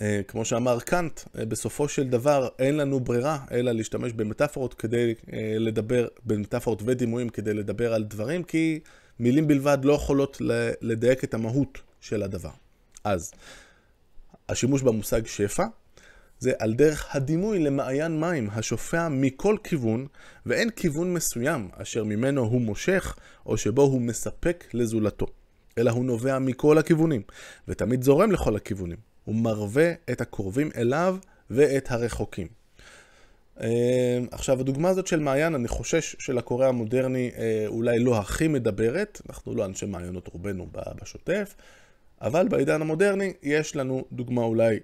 אה, 0.00 0.20
כמו 0.28 0.44
שאמר 0.44 0.80
קאנט, 0.80 1.20
אה, 1.38 1.44
בסופו 1.44 1.88
של 1.88 2.08
דבר 2.08 2.48
אין 2.58 2.76
לנו 2.76 3.00
ברירה 3.00 3.38
אלא 3.50 3.72
להשתמש 3.72 4.12
במטאפורות 4.12 4.74
כדי 4.74 5.14
אה, 5.32 5.54
לדבר, 5.58 6.08
במטאפורות 6.24 6.82
ודימויים 6.84 7.28
כדי 7.28 7.54
לדבר 7.54 7.94
על 7.94 8.04
דברים, 8.04 8.42
כי 8.42 8.80
מילים 9.20 9.48
בלבד 9.48 9.78
לא 9.82 9.92
יכולות 9.92 10.36
לדייק 10.80 11.24
את 11.24 11.34
המהות 11.34 11.78
של 12.00 12.22
הדבר. 12.22 12.50
אז, 13.04 13.32
השימוש 14.48 14.82
במושג 14.82 15.26
שפע 15.26 15.64
זה 16.38 16.52
על 16.58 16.74
דרך 16.74 17.16
הדימוי 17.16 17.58
למעיין 17.58 18.20
מים 18.20 18.50
השופע 18.52 19.08
מכל 19.08 19.56
כיוון, 19.64 20.06
ואין 20.46 20.70
כיוון 20.70 21.14
מסוים 21.14 21.68
אשר 21.72 22.04
ממנו 22.04 22.42
הוא 22.42 22.60
מושך, 22.60 23.16
או 23.46 23.56
שבו 23.56 23.82
הוא 23.82 24.00
מספק 24.00 24.64
לזולתו, 24.74 25.26
אלא 25.78 25.90
הוא 25.90 26.04
נובע 26.04 26.38
מכל 26.38 26.78
הכיוונים, 26.78 27.22
ותמיד 27.68 28.02
זורם 28.02 28.32
לכל 28.32 28.56
הכיוונים. 28.56 28.98
הוא 29.24 29.34
מרווה 29.34 29.92
את 30.10 30.20
הקרובים 30.20 30.70
אליו 30.76 31.16
ואת 31.50 31.90
הרחוקים. 31.90 32.48
אה, 33.60 34.18
עכשיו, 34.30 34.60
הדוגמה 34.60 34.88
הזאת 34.88 35.06
של 35.06 35.20
מעיין, 35.20 35.54
אני 35.54 35.68
חושש 35.68 36.16
שלקורא 36.18 36.66
המודרני 36.66 37.30
אה, 37.36 37.64
אולי 37.66 37.98
לא 37.98 38.18
הכי 38.18 38.48
מדברת, 38.48 39.20
אנחנו 39.28 39.54
לא 39.54 39.64
אנשי 39.64 39.86
מעיינות 39.86 40.28
רובנו 40.28 40.66
בשוטף, 41.02 41.54
אבל 42.24 42.48
בעידן 42.48 42.80
המודרני 42.80 43.32
יש 43.42 43.76
לנו 43.76 44.04
דוגמה 44.12 44.42
אולי 44.42 44.78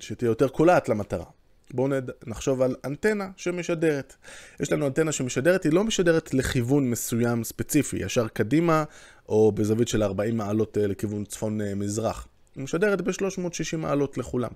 שתהיה 0.00 0.28
יותר 0.28 0.48
קולעת 0.48 0.88
למטרה. 0.88 1.24
בואו 1.70 1.88
נחשוב 2.26 2.62
על 2.62 2.76
אנטנה 2.84 3.30
שמשדרת. 3.36 4.14
יש 4.60 4.72
לנו 4.72 4.86
אנטנה 4.86 5.12
שמשדרת, 5.12 5.64
היא 5.64 5.72
לא 5.72 5.84
משדרת 5.84 6.34
לכיוון 6.34 6.90
מסוים 6.90 7.44
ספציפי, 7.44 7.96
ישר 7.96 8.28
קדימה, 8.28 8.84
או 9.28 9.52
בזווית 9.52 9.88
של 9.88 10.02
40 10.02 10.36
מעלות 10.36 10.78
אה, 10.78 10.86
לכיוון 10.86 11.24
צפון-מזרח. 11.24 12.28
היא 12.56 12.64
משדרת 12.64 13.00
ב-360 13.00 13.76
מעלות 13.76 14.18
לכולם. 14.18 14.50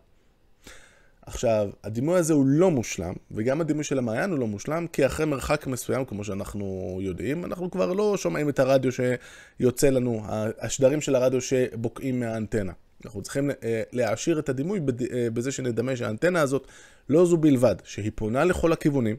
עכשיו, 1.33 1.71
הדימוי 1.85 2.19
הזה 2.19 2.35
הוא 2.35 2.47
לא 2.47 2.71
מושלם, 2.71 3.13
וגם 3.31 3.61
הדימוי 3.61 3.85
של 3.85 3.99
המעיין 3.99 4.31
הוא 4.31 4.39
לא 4.39 4.47
מושלם, 4.47 4.87
כי 4.93 5.07
אחרי 5.07 5.27
מרחק 5.27 5.67
מסוים, 5.67 6.05
כמו 6.05 6.25
שאנחנו 6.25 6.99
יודעים, 7.03 7.45
אנחנו 7.45 7.71
כבר 7.71 7.93
לא 7.93 8.17
שומעים 8.17 8.49
את 8.49 8.59
הרדיו 8.59 8.91
שיוצא 8.93 9.91
לנו, 9.91 10.23
השדרים 10.61 11.01
של 11.01 11.15
הרדיו 11.15 11.41
שבוקעים 11.41 12.21
מהאנטנה. 12.21 12.73
אנחנו 13.05 13.23
צריכים 13.23 13.51
אה, 13.51 13.83
להעשיר 13.93 14.39
את 14.39 14.49
הדימוי 14.49 14.81
אה, 15.13 15.31
בזה 15.31 15.53
שנדמה 15.53 15.97
שהאנטנה 15.97 16.41
הזאת 16.41 16.67
לא 17.09 17.27
זו 17.27 17.37
בלבד, 17.37 17.77
שהיא 17.85 18.13
פונה 18.15 18.45
לכל 18.45 18.73
הכיוונים, 18.73 19.17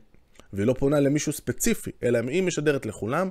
והיא 0.53 0.67
לא 0.67 0.73
פונה 0.73 0.99
למישהו 0.99 1.33
ספציפי, 1.33 1.91
אלא 2.03 2.19
אם 2.19 2.27
היא 2.27 2.43
משדרת 2.43 2.85
לכולם, 2.85 3.29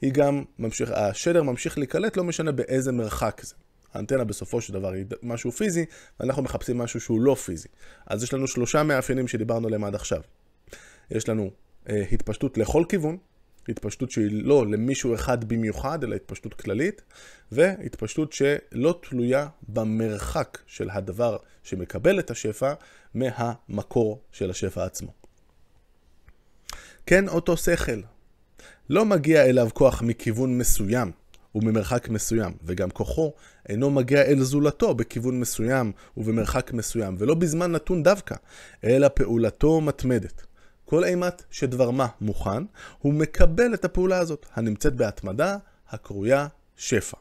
היא 0.00 0.12
גם 0.12 0.44
ממשיך, 0.58 0.90
השדר 0.90 1.42
ממשיך 1.42 1.78
להיקלט, 1.78 2.16
לא 2.16 2.24
משנה 2.24 2.52
באיזה 2.52 2.92
מרחק 2.92 3.40
זה. 3.44 3.54
האנטנה 3.94 4.24
בסופו 4.24 4.60
של 4.60 4.72
דבר 4.72 4.92
היא 4.92 5.04
משהו 5.22 5.52
פיזי, 5.52 5.84
ואנחנו 6.20 6.42
מחפשים 6.42 6.78
משהו 6.78 7.00
שהוא 7.00 7.20
לא 7.20 7.34
פיזי. 7.34 7.68
אז 8.06 8.22
יש 8.22 8.34
לנו 8.34 8.46
שלושה 8.46 8.82
מאפיינים 8.82 9.28
שדיברנו 9.28 9.66
עליהם 9.66 9.84
עד 9.84 9.94
עכשיו. 9.94 10.20
יש 11.10 11.28
לנו 11.28 11.50
אה, 11.88 12.02
התפשטות 12.12 12.58
לכל 12.58 12.84
כיוון, 12.88 13.16
התפשטות 13.68 14.10
שהיא 14.10 14.44
לא 14.44 14.66
למישהו 14.66 15.14
אחד 15.14 15.44
במיוחד, 15.44 16.04
אלא 16.04 16.14
התפשטות 16.14 16.54
כללית, 16.54 17.02
והתפשטות 17.52 18.32
שלא 18.32 19.00
תלויה 19.02 19.48
במרחק 19.68 20.58
של 20.66 20.90
הדבר 20.90 21.36
שמקבל 21.62 22.18
את 22.18 22.30
השפע 22.30 22.72
מהמקור 23.14 24.20
של 24.32 24.50
השפע 24.50 24.84
עצמו. 24.84 25.12
כן, 27.06 27.28
אותו 27.28 27.56
שכל. 27.56 28.00
לא 28.90 29.04
מגיע 29.04 29.44
אליו 29.44 29.68
כוח 29.74 30.02
מכיוון 30.02 30.58
מסוים. 30.58 31.10
וממרחק 31.58 32.08
מסוים, 32.08 32.52
וגם 32.64 32.90
כוחו 32.90 33.32
אינו 33.68 33.90
מגיע 33.90 34.22
אל 34.22 34.42
זולתו 34.42 34.94
בכיוון 34.94 35.40
מסוים 35.40 35.92
ובמרחק 36.16 36.72
מסוים, 36.72 37.16
ולא 37.18 37.34
בזמן 37.34 37.72
נתון 37.72 38.02
דווקא, 38.02 38.34
אלא 38.84 39.08
פעולתו 39.08 39.80
מתמדת. 39.80 40.42
כל 40.84 41.04
אימת 41.04 41.42
שדבר 41.50 41.90
מה 41.90 42.06
מוכן, 42.20 42.62
הוא 42.98 43.14
מקבל 43.14 43.74
את 43.74 43.84
הפעולה 43.84 44.18
הזאת, 44.18 44.46
הנמצאת 44.54 44.94
בהתמדה, 44.94 45.56
הקרויה 45.90 46.46
שפע. 46.76 47.16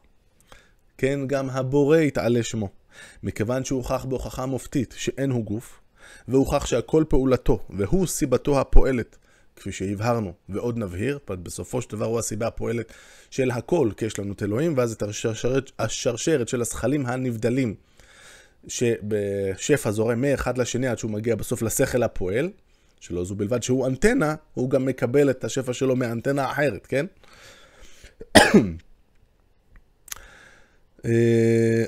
כן, 0.97 1.19
גם 1.27 1.49
הבורא 1.49 1.97
יתעלה 1.97 2.43
שמו, 2.43 2.69
מכיוון 3.23 3.63
שהוכח 3.63 4.05
בהוכחה 4.05 4.45
מופתית 4.45 4.95
שאין 4.97 5.31
הוא 5.31 5.45
גוף, 5.45 5.79
והוכח 6.27 6.65
שהכל 6.65 7.03
פעולתו, 7.09 7.59
והוא 7.69 8.07
סיבתו 8.07 8.59
הפועלת, 8.59 9.17
כפי 9.57 9.71
שהבהרנו, 9.71 10.33
ועוד 10.49 10.77
נבהיר, 10.77 11.19
בסופו 11.27 11.81
של 11.81 11.89
דבר 11.89 12.05
הוא 12.05 12.19
הסיבה 12.19 12.47
הפועלת 12.47 12.93
של 13.29 13.51
הכל, 13.51 13.89
כי 13.97 14.05
יש 14.05 14.19
לנו 14.19 14.33
את 14.33 14.43
אלוהים, 14.43 14.77
ואז 14.77 14.91
את 14.91 15.03
השרשרת, 15.03 15.71
השרשרת 15.79 16.47
של 16.47 16.61
הזכלים 16.61 17.05
הנבדלים, 17.05 17.75
שבשפע 18.67 19.91
זורם 19.91 20.21
מאחד 20.21 20.57
לשני 20.57 20.87
עד 20.87 20.97
שהוא 20.97 21.11
מגיע 21.11 21.35
בסוף 21.35 21.61
לשכל 21.61 22.03
הפועל, 22.03 22.49
שלא 22.99 23.23
זו 23.23 23.35
בלבד 23.35 23.63
שהוא 23.63 23.87
אנטנה, 23.87 24.35
הוא 24.53 24.69
גם 24.69 24.85
מקבל 24.85 25.29
את 25.29 25.43
השפע 25.43 25.73
שלו 25.73 25.95
מאנטנה 25.95 26.51
אחרת, 26.51 26.87
כן? 26.87 27.05
אה, 31.05 31.83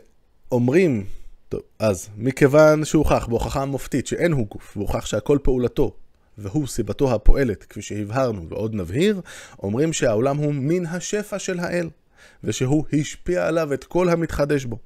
אומרים, 0.52 1.06
טוב, 1.50 1.62
אז 1.80 2.10
מכיוון 2.18 2.86
שהוכח 2.86 3.28
בהוכחה 3.28 3.66
מופתית 3.66 4.08
שאין 4.08 4.32
הוא 4.32 4.48
גוף, 4.48 4.78
והוכח 4.78 5.06
שהכל 5.06 5.38
פעולתו 5.44 5.96
והוא 6.40 6.68
סיבתו 6.68 7.16
הפועלת, 7.16 7.64
כפי 7.64 7.82
שהבהרנו 7.82 8.50
ועוד 8.50 8.76
נבהיר, 8.76 9.22
אומרים 9.64 9.94
שהעולם 9.94 10.38
הוא 10.38 10.54
מן 10.54 10.86
השפע 10.86 11.40
של 11.40 11.60
האל, 11.60 11.90
ושהוא 12.44 12.86
השפיע 12.94 13.48
עליו 13.48 13.74
את 13.74 13.84
כל 13.84 14.10
המתחדש 14.10 14.66
בו. 14.66 14.80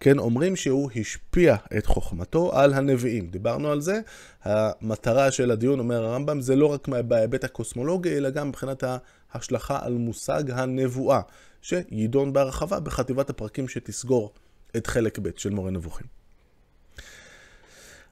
כן, 0.00 0.18
אומרים 0.18 0.56
שהוא 0.56 0.90
השפיע 0.96 1.56
את 1.78 1.86
חוכמתו 1.86 2.58
על 2.58 2.74
הנביאים. 2.74 3.30
דיברנו 3.30 3.70
על 3.70 3.80
זה. 3.80 4.00
המטרה 4.44 5.30
של 5.30 5.50
הדיון, 5.50 5.78
אומר 5.78 6.04
הרמב"ם, 6.04 6.40
זה 6.40 6.56
לא 6.56 6.66
רק 6.66 6.88
בהיבט 6.88 7.44
הקוסמולוגי, 7.44 8.16
אלא 8.16 8.30
גם 8.30 8.48
מבחינת 8.48 8.84
ההשלכה 9.32 9.78
על 9.82 9.92
מושג 9.92 10.50
הנבואה, 10.50 11.20
שידון 11.62 12.32
בהרחבה 12.32 12.80
בחטיבת 12.80 13.30
הפרקים 13.30 13.68
שתסגור 13.68 14.32
את 14.76 14.86
חלק 14.86 15.18
ב' 15.18 15.28
של 15.36 15.50
מורה 15.50 15.70
נבוכים. 15.70 16.19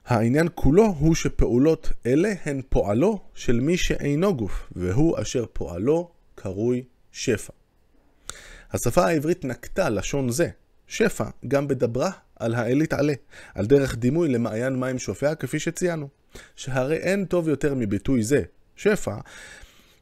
העניין 0.09 0.47
כולו 0.55 0.85
הוא 0.99 1.15
שפעולות 1.15 1.91
אלה 2.05 2.33
הן 2.45 2.61
פועלו 2.69 3.19
של 3.33 3.59
מי 3.59 3.77
שאינו 3.77 4.37
גוף, 4.37 4.69
והוא 4.75 5.21
אשר 5.21 5.45
פועלו 5.53 6.11
קרוי 6.35 6.83
שפע. 7.11 7.53
השפה 8.71 9.05
העברית 9.05 9.45
נקטה 9.45 9.89
לשון 9.89 10.29
זה, 10.29 10.49
שפע, 10.87 11.29
גם 11.47 11.67
בדברה 11.67 12.11
על 12.35 12.55
האל 12.55 12.81
יתעלה, 12.81 13.13
על 13.55 13.65
דרך 13.65 13.95
דימוי 13.95 14.29
למעיין 14.29 14.79
מים 14.79 14.99
שופע 14.99 15.35
כפי 15.35 15.59
שציינו. 15.59 16.07
שהרי 16.55 16.97
אין 16.97 17.25
טוב 17.25 17.49
יותר 17.49 17.75
מביטוי 17.75 18.23
זה, 18.23 18.43
שפע, 18.75 19.15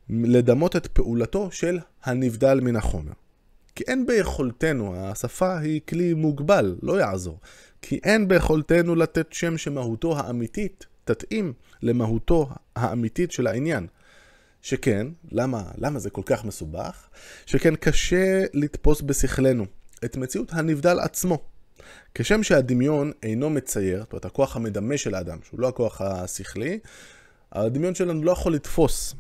לדמות 0.10 0.76
את 0.76 0.88
פעולתו 0.88 1.52
של 1.52 1.80
הנבדל 2.04 2.60
מן 2.60 2.76
החומר. 2.76 3.14
כי 3.76 3.84
אין 3.88 4.06
ביכולתנו, 4.06 4.96
השפה 4.96 5.58
היא 5.58 5.82
כלי 5.88 6.14
מוגבל, 6.14 6.76
לא 6.82 7.00
יעזור. 7.00 7.40
כי 7.90 8.00
אין 8.04 8.28
ביכולתנו 8.28 8.96
לתת 8.96 9.34
שם 9.34 9.58
שמהותו 9.58 10.18
האמיתית 10.18 10.86
תתאים 11.06 11.54
למהותו 11.82 12.50
האמיתית 12.76 13.32
של 13.32 13.48
העניין. 13.48 13.88
שכן, 14.62 15.08
למה, 15.32 15.64
למה 15.78 16.00
זה 16.00 16.10
כל 16.10 16.22
כך 16.26 16.46
מסובך? 16.46 17.08
שכן 17.46 17.76
קשה 17.76 18.44
לתפוס 18.54 19.02
בשכלנו 19.02 19.66
את 20.06 20.18
מציאות 20.18 20.54
הנבדל 20.54 21.00
עצמו. 21.00 21.44
כשם 22.16 22.44
שהדמיון 22.44 23.12
אינו 23.24 23.50
מצייר, 23.50 24.00
זאת 24.00 24.12
אומרת, 24.12 24.26
הכוח 24.26 24.56
המדמה 24.56 24.98
של 24.98 25.16
האדם, 25.16 25.38
שהוא 25.44 25.60
לא 25.60 25.68
הכוח 25.68 26.02
השכלי, 26.02 26.80
הדמיון 27.52 27.96
שלנו 27.96 28.24
לא 28.24 28.32
יכול 28.32 28.54
לתפוס 28.54 29.16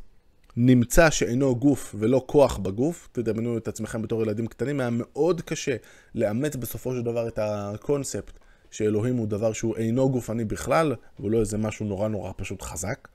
נמצא 0.57 1.09
שאינו 1.09 1.55
גוף 1.55 1.95
ולא 1.99 2.23
כוח 2.25 2.57
בגוף, 2.57 3.09
תדמיינו 3.11 3.57
את 3.57 3.67
עצמכם 3.67 4.01
בתור 4.01 4.21
ילדים 4.21 4.47
קטנים, 4.47 4.79
היה 4.79 4.89
מאוד 4.91 5.41
קשה 5.41 5.75
לאמץ 6.15 6.55
בסופו 6.55 6.93
של 6.93 7.01
דבר 7.01 7.27
את 7.27 7.39
הקונספט 7.41 8.39
שאלוהים 8.71 9.15
הוא 9.15 9.27
דבר 9.27 9.53
שהוא 9.53 9.75
אינו 9.75 10.09
גופני 10.09 10.45
בכלל, 10.45 10.95
והוא 11.19 11.31
לא 11.31 11.39
איזה 11.39 11.57
משהו 11.57 11.85
נורא 11.85 12.07
נורא 12.07 12.31
פשוט 12.37 12.61
חזק. 12.61 13.07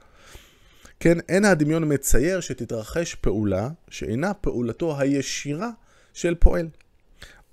כן, 1.00 1.18
אין 1.28 1.44
הדמיון 1.44 1.92
מצייר 1.92 2.40
שתתרחש 2.40 3.14
פעולה 3.14 3.68
שאינה 3.90 4.34
פעולתו 4.34 5.00
הישירה 5.00 5.70
של 6.14 6.34
פועל, 6.34 6.68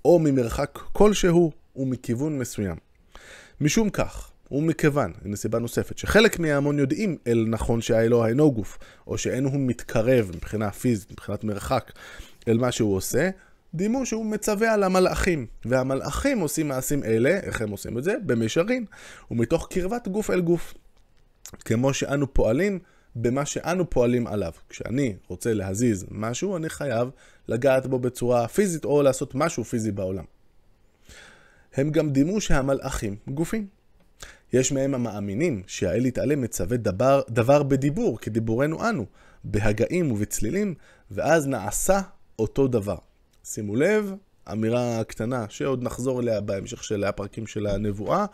או 0.04 0.18
ממרחק 0.18 0.78
כלשהו 0.92 1.52
ומכיוון 1.76 2.38
מסוים. 2.38 2.76
משום 3.60 3.90
כך, 3.90 4.30
ומכיוון, 4.50 5.12
הנה 5.24 5.36
סיבה 5.36 5.58
נוספת, 5.58 5.98
שחלק 5.98 6.38
מההמון 6.38 6.78
יודעים 6.78 7.16
אל 7.26 7.44
נכון 7.48 7.80
שהאלוה 7.80 8.28
אינו 8.28 8.52
גוף, 8.52 8.78
או 9.06 9.18
שאין 9.18 9.44
הוא 9.44 9.60
מתקרב 9.60 10.30
מבחינה 10.34 10.70
פיזית, 10.70 11.12
מבחינת 11.12 11.44
מרחק, 11.44 11.92
אל 12.48 12.58
מה 12.58 12.72
שהוא 12.72 12.96
עושה, 12.96 13.30
דימו 13.74 14.06
שהוא 14.06 14.26
מצווה 14.26 14.74
על 14.74 14.82
המלאכים. 14.82 15.46
והמלאכים 15.64 16.40
עושים 16.40 16.68
מעשים 16.68 17.04
אלה, 17.04 17.30
איך 17.30 17.60
הם 17.60 17.70
עושים 17.70 17.98
את 17.98 18.04
זה? 18.04 18.14
במישרין, 18.26 18.84
ומתוך 19.30 19.68
קרבת 19.70 20.08
גוף 20.08 20.30
אל 20.30 20.40
גוף. 20.40 20.74
כמו 21.64 21.94
שאנו 21.94 22.34
פועלים 22.34 22.78
במה 23.16 23.46
שאנו 23.46 23.90
פועלים 23.90 24.26
עליו. 24.26 24.52
כשאני 24.68 25.16
רוצה 25.28 25.54
להזיז 25.54 26.06
משהו, 26.10 26.56
אני 26.56 26.68
חייב 26.68 27.10
לגעת 27.48 27.86
בו 27.86 27.98
בצורה 27.98 28.48
פיזית, 28.48 28.84
או 28.84 29.02
לעשות 29.02 29.34
משהו 29.34 29.64
פיזי 29.64 29.92
בעולם. 29.92 30.24
הם 31.74 31.90
גם 31.90 32.10
דימו 32.10 32.40
שהמלאכים 32.40 33.16
גופים. 33.28 33.66
יש 34.52 34.72
מהם 34.72 34.94
המאמינים 34.94 35.62
שהאל 35.66 36.06
יתעלה 36.06 36.36
מצווה 36.36 36.76
דבר, 36.76 37.22
דבר 37.28 37.62
בדיבור, 37.62 38.18
כדיבורנו 38.18 38.88
אנו, 38.88 39.06
בהגאים 39.44 40.12
ובצלילים, 40.12 40.74
ואז 41.10 41.46
נעשה 41.46 42.00
אותו 42.38 42.68
דבר. 42.68 42.96
שימו 43.44 43.76
לב, 43.76 44.12
אמירה 44.52 45.04
קטנה 45.04 45.46
שעוד 45.48 45.82
נחזור 45.82 46.20
אליה 46.20 46.40
בהמשך 46.40 46.84
של 46.84 47.04
הפרקים 47.04 47.46
של 47.46 47.66
הנבואה. 47.66 48.26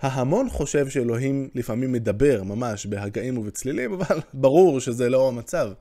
ההמון 0.00 0.48
חושב 0.50 0.88
שאלוהים 0.88 1.50
לפעמים 1.54 1.92
מדבר 1.92 2.42
ממש 2.42 2.86
בהגאים 2.86 3.38
ובצלילים, 3.38 3.92
אבל 3.96 4.20
ברור 4.34 4.80
שזה 4.80 5.08
לא 5.08 5.28
המצב. 5.28 5.72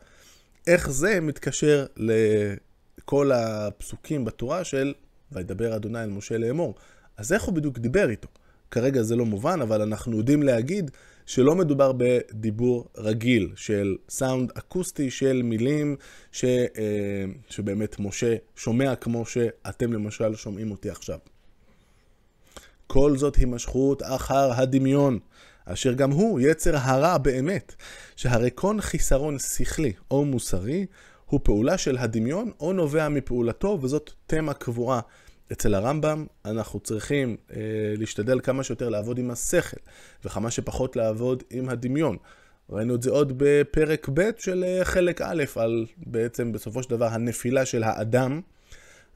איך 0.67 0.91
זה 0.91 1.19
מתקשר 1.21 1.85
לכל 1.97 3.31
הפסוקים 3.31 4.25
בתורה 4.25 4.63
של 4.63 4.93
וידבר 5.31 5.75
אדוני 5.75 6.03
אל 6.03 6.09
משה 6.09 6.37
לאמור? 6.37 6.75
אז 7.17 7.33
איך 7.33 7.43
הוא 7.43 7.53
בדיוק 7.53 7.77
דיבר 7.77 8.09
איתו? 8.09 8.27
כרגע 8.71 9.01
זה 9.01 9.15
לא 9.15 9.25
מובן, 9.25 9.61
אבל 9.61 9.81
אנחנו 9.81 10.17
יודעים 10.17 10.43
להגיד 10.43 10.91
שלא 11.31 11.55
מדובר 11.55 11.91
בדיבור 11.97 12.87
רגיל 12.97 13.51
של 13.55 13.95
סאונד 14.09 14.51
אקוסטי 14.55 15.11
של 15.11 15.41
מילים 15.43 15.95
ש, 16.31 16.45
אה, 16.45 17.25
שבאמת 17.49 17.99
משה 17.99 18.35
שומע 18.55 18.95
כמו 18.95 19.25
שאתם 19.25 19.93
למשל 19.93 20.35
שומעים 20.35 20.71
אותי 20.71 20.89
עכשיו. 20.89 21.19
כל 22.87 23.17
זאת 23.17 23.35
הימשכות 23.35 24.03
אחר 24.05 24.51
הדמיון, 24.53 25.19
אשר 25.65 25.93
גם 25.93 26.11
הוא 26.11 26.39
יצר 26.39 26.77
הרע 26.77 27.17
באמת, 27.17 27.75
שהרי 28.15 28.49
כל 28.55 28.81
חיסרון 28.81 29.39
שכלי 29.39 29.93
או 30.11 30.25
מוסרי 30.25 30.85
הוא 31.25 31.39
פעולה 31.43 31.77
של 31.77 31.97
הדמיון 31.97 32.51
או 32.59 32.73
נובע 32.73 33.09
מפעולתו, 33.09 33.79
וזאת 33.81 34.11
תמה 34.27 34.53
קבועה 34.53 34.99
אצל 35.51 35.75
הרמב"ם 35.75 36.25
אנחנו 36.45 36.79
צריכים 36.79 37.37
אה, 37.55 37.57
להשתדל 37.97 38.39
כמה 38.39 38.63
שיותר 38.63 38.89
לעבוד 38.89 39.17
עם 39.17 39.31
השכל, 39.31 39.77
וכמה 40.25 40.51
שפחות 40.51 40.95
לעבוד 40.95 41.43
עם 41.49 41.69
הדמיון. 41.69 42.17
ראינו 42.69 42.95
את 42.95 43.01
זה 43.01 43.11
עוד 43.11 43.33
בפרק 43.37 44.09
ב' 44.13 44.29
של 44.37 44.63
אה, 44.63 44.85
חלק 44.85 45.21
א', 45.21 45.43
על 45.55 45.85
בעצם 45.97 46.51
בסופו 46.51 46.83
של 46.83 46.89
דבר 46.89 47.05
הנפילה 47.05 47.65
של 47.65 47.83
האדם, 47.83 48.41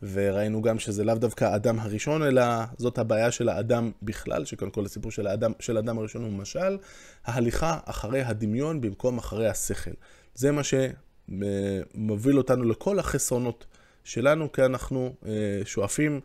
וראינו 0.01 0.61
גם 0.61 0.79
שזה 0.79 1.03
לאו 1.03 1.15
דווקא 1.15 1.45
האדם 1.45 1.79
הראשון, 1.79 2.23
אלא 2.23 2.43
זאת 2.77 2.97
הבעיה 2.97 3.31
של 3.31 3.49
האדם 3.49 3.91
בכלל, 4.03 4.45
שקודם 4.45 4.71
כל 4.71 4.85
הסיפור 4.85 5.11
של 5.11 5.27
האדם, 5.27 5.51
של 5.59 5.77
האדם 5.77 5.97
הראשון 5.97 6.23
הוא 6.23 6.31
משל, 6.31 6.77
ההליכה 7.25 7.79
אחרי 7.85 8.21
הדמיון 8.21 8.81
במקום 8.81 9.17
אחרי 9.17 9.47
השכל. 9.47 9.91
זה 10.35 10.51
מה 10.51 10.61
שמוביל 10.63 12.37
אותנו 12.37 12.63
לכל 12.63 12.99
החסרונות. 12.99 13.65
שלנו, 14.05 14.51
כי 14.51 14.65
אנחנו 14.65 15.13
אה, 15.25 15.31
שואפים 15.65 16.21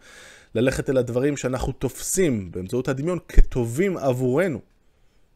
ללכת 0.55 0.90
אל 0.90 0.97
הדברים 0.97 1.37
שאנחנו 1.37 1.73
תופסים 1.73 2.51
באמצעות 2.51 2.88
הדמיון 2.88 3.19
כטובים 3.29 3.97
עבורנו, 3.97 4.61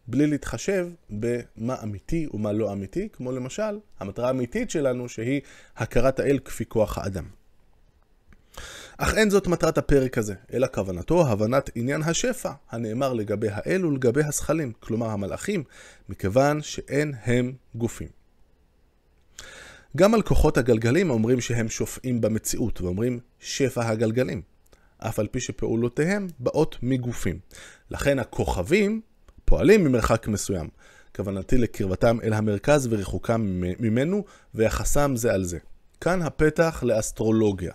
בלי 0.06 0.26
להתחשב 0.26 0.88
במה 1.10 1.82
אמיתי 1.82 2.26
ומה 2.34 2.52
לא 2.52 2.72
אמיתי, 2.72 3.08
כמו 3.12 3.32
למשל, 3.32 3.78
המטרה 4.00 4.26
האמיתית 4.26 4.70
שלנו 4.70 5.08
שהיא 5.08 5.40
הכרת 5.76 6.20
האל 6.20 6.38
כפי 6.44 6.64
כוח 6.64 6.98
האדם. 6.98 7.24
אך 8.98 9.14
אין 9.14 9.30
זאת 9.30 9.46
מטרת 9.46 9.78
הפרק 9.78 10.18
הזה, 10.18 10.34
אלא 10.52 10.66
כוונתו 10.74 11.28
הבנת 11.28 11.70
עניין 11.74 12.02
השפע, 12.02 12.50
הנאמר 12.70 13.12
לגבי 13.12 13.48
האל 13.50 13.86
ולגבי 13.86 14.24
הזכלים, 14.24 14.72
כלומר 14.80 15.06
המלאכים, 15.06 15.64
מכיוון 16.08 16.62
שאין 16.62 17.14
הם 17.24 17.52
גופים. 17.74 18.23
גם 19.96 20.14
על 20.14 20.22
כוחות 20.22 20.58
הגלגלים 20.58 21.10
אומרים 21.10 21.40
שהם 21.40 21.68
שופעים 21.68 22.20
במציאות, 22.20 22.80
ואומרים 22.80 23.18
שפע 23.40 23.88
הגלגלים, 23.88 24.42
אף 24.98 25.18
על 25.18 25.26
פי 25.26 25.40
שפעולותיהם 25.40 26.26
באות 26.38 26.76
מגופים. 26.82 27.38
לכן 27.90 28.18
הכוכבים 28.18 29.00
פועלים 29.44 29.84
ממרחק 29.84 30.28
מסוים. 30.28 30.68
כוונתי 31.16 31.58
לקרבתם 31.58 32.18
אל 32.22 32.32
המרכז 32.32 32.88
וריחוקם 32.90 33.62
ממנו 33.78 34.24
ויחסם 34.54 35.16
זה 35.16 35.34
על 35.34 35.44
זה. 35.44 35.58
כאן 36.00 36.22
הפתח 36.22 36.82
לאסטרולוגיה. 36.86 37.72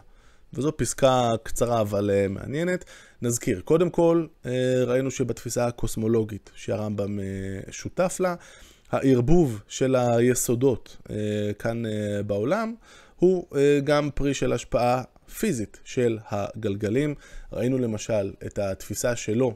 וזו 0.53 0.77
פסקה 0.77 1.31
קצרה 1.43 1.81
אבל 1.81 2.11
אה, 2.11 2.27
מעניינת. 2.27 2.85
נזכיר, 3.21 3.61
קודם 3.61 3.89
כל 3.89 4.25
אה, 4.45 4.83
ראינו 4.85 5.11
שבתפיסה 5.11 5.67
הקוסמולוגית 5.67 6.51
שהרמב"ם 6.55 7.19
אה, 7.19 7.25
שותף 7.71 8.17
לה, 8.19 8.35
הערבוב 8.91 9.61
של 9.67 9.95
היסודות 9.95 10.97
אה, 11.09 11.15
כאן 11.59 11.85
אה, 11.85 12.23
בעולם 12.23 12.75
הוא 13.15 13.45
אה, 13.55 13.79
גם 13.83 14.09
פרי 14.15 14.33
של 14.33 14.53
השפעה 14.53 15.03
פיזית 15.39 15.79
של 15.83 16.17
הגלגלים. 16.29 17.15
ראינו 17.53 17.77
למשל 17.77 18.33
את 18.45 18.59
התפיסה 18.59 19.15
שלו, 19.15 19.53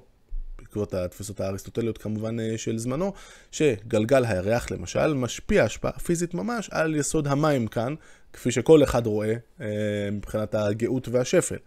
בעקבות 0.60 0.94
התפיסות 0.94 1.40
האריסטוטליות 1.40 1.98
כמובן 1.98 2.58
של 2.58 2.78
זמנו, 2.78 3.14
שגלגל 3.52 4.26
הירח 4.26 4.72
למשל 4.72 5.14
משפיע 5.14 5.64
השפעה 5.64 5.92
פיזית 5.92 6.34
ממש 6.34 6.70
על 6.72 6.96
יסוד 6.96 7.28
המים 7.28 7.68
כאן, 7.68 7.96
כפי 8.34 8.52
שכל 8.52 8.84
אחד 8.84 9.06
רואה 9.08 9.34
מבחינת 10.12 10.56
הגאות 10.56 11.08
והשפל. 11.08 11.58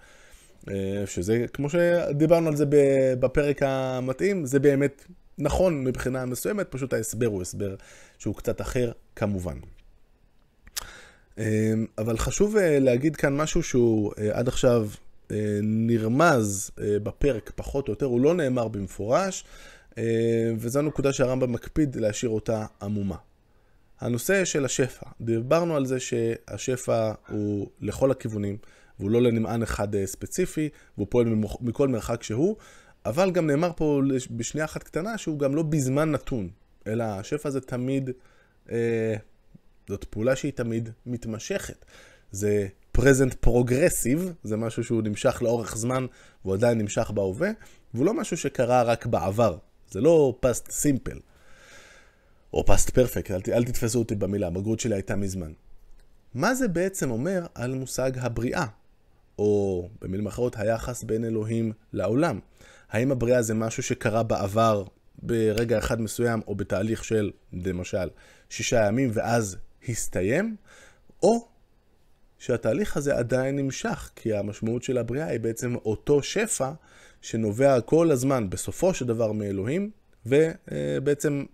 שזה, 1.06 1.44
כמו 1.52 1.70
שדיברנו 1.70 2.48
על 2.48 2.56
זה 2.56 2.64
בפרק 3.20 3.62
המתאים, 3.62 4.46
זה 4.46 4.58
באמת 4.58 5.04
נכון 5.38 5.84
מבחינה 5.84 6.26
מסוימת, 6.26 6.66
פשוט 6.70 6.92
ההסבר 6.92 7.26
הוא 7.26 7.42
הסבר 7.42 7.74
שהוא 8.18 8.34
קצת 8.34 8.60
אחר 8.60 8.92
כמובן. 9.16 9.58
אמ, 11.38 11.86
אבל 11.98 12.18
חשוב 12.18 12.56
אה, 12.56 12.78
להגיד 12.78 13.16
כאן 13.16 13.36
משהו 13.36 13.62
שהוא 13.62 14.12
אה, 14.18 14.38
עד 14.38 14.48
עכשיו 14.48 14.88
אה, 15.30 15.58
נרמז 15.62 16.70
בפרק 16.78 17.52
פחות 17.54 17.88
או 17.88 17.92
יותר, 17.92 18.06
הוא 18.06 18.20
לא 18.20 18.34
נאמר 18.34 18.68
במפורש, 18.68 19.44
וזו 20.58 20.78
הנקודה 20.78 21.12
שהרמב"ם 21.12 21.52
מקפיד 21.52 21.96
להשאיר 21.96 22.30
אותה 22.30 22.66
עמומה. 22.82 23.16
הנושא 24.00 24.44
של 24.44 24.64
השפע, 24.64 25.06
דיברנו 25.20 25.76
על 25.76 25.86
זה 25.86 26.00
שהשפע 26.00 27.12
הוא 27.28 27.68
לכל 27.80 28.10
הכיוונים, 28.10 28.56
והוא 28.98 29.10
לא 29.10 29.22
לנמען 29.22 29.62
אחד 29.62 30.04
ספציפי, 30.04 30.68
והוא 30.96 31.06
פועל 31.10 31.26
מכל 31.60 31.88
מרחק 31.88 32.22
שהוא, 32.22 32.56
אבל 33.08 33.30
גם 33.30 33.46
נאמר 33.46 33.70
פה 33.76 34.00
בשנייה 34.30 34.64
אחת 34.64 34.82
קטנה 34.82 35.18
שהוא 35.18 35.38
גם 35.38 35.54
לא 35.54 35.62
בזמן 35.62 36.10
נתון, 36.10 36.48
אלא 36.86 37.04
השפע 37.04 37.50
זה 37.50 37.60
תמיד, 37.60 38.10
אה, 38.70 39.14
זאת 39.88 40.04
פעולה 40.04 40.36
שהיא 40.36 40.52
תמיד 40.52 40.88
מתמשכת. 41.06 41.84
זה 42.30 42.68
present 42.98 43.46
progressive, 43.46 44.20
זה 44.44 44.56
משהו 44.56 44.84
שהוא 44.84 45.02
נמשך 45.02 45.42
לאורך 45.42 45.76
זמן 45.76 46.06
והוא 46.44 46.54
עדיין 46.54 46.78
נמשך 46.78 47.10
בהווה, 47.10 47.50
והוא 47.94 48.06
לא 48.06 48.14
משהו 48.14 48.36
שקרה 48.36 48.82
רק 48.82 49.06
בעבר, 49.06 49.56
זה 49.90 50.00
לא 50.00 50.38
past 50.46 50.68
simple. 50.68 51.18
או 52.52 52.64
past 52.68 52.90
perfect, 52.90 53.30
אל, 53.30 53.40
אל 53.52 53.64
תתפסו 53.64 53.98
אותי 53.98 54.14
במילה, 54.14 54.46
הבגרות 54.46 54.80
שלי 54.80 54.94
הייתה 54.94 55.16
מזמן. 55.16 55.52
מה 56.34 56.54
זה 56.54 56.68
בעצם 56.68 57.10
אומר 57.10 57.46
על 57.54 57.74
מושג 57.74 58.18
הבריאה? 58.18 58.66
או 59.38 59.88
במילים 60.00 60.26
אחרות, 60.26 60.56
היחס 60.58 61.04
בין 61.04 61.24
אלוהים 61.24 61.72
לעולם. 61.92 62.38
האם 62.90 63.12
הבריאה 63.12 63.42
זה 63.42 63.54
משהו 63.54 63.82
שקרה 63.82 64.22
בעבר 64.22 64.84
ברגע 65.22 65.78
אחד 65.78 66.00
מסוים, 66.00 66.40
או 66.46 66.54
בתהליך 66.54 67.04
של, 67.04 67.30
למשל, 67.52 68.08
שישה 68.50 68.86
ימים, 68.86 69.10
ואז 69.12 69.56
הסתיים, 69.88 70.56
או 71.22 71.48
שהתהליך 72.38 72.96
הזה 72.96 73.16
עדיין 73.16 73.56
נמשך, 73.56 74.10
כי 74.16 74.34
המשמעות 74.34 74.82
של 74.82 74.98
הבריאה 74.98 75.26
היא 75.26 75.40
בעצם 75.40 75.74
אותו 75.74 76.22
שפע 76.22 76.70
שנובע 77.22 77.80
כל 77.80 78.10
הזמן, 78.10 78.50
בסופו 78.50 78.94
של 78.94 79.04
דבר, 79.04 79.32
מאלוהים, 79.32 79.90
ובעצם 80.26 81.44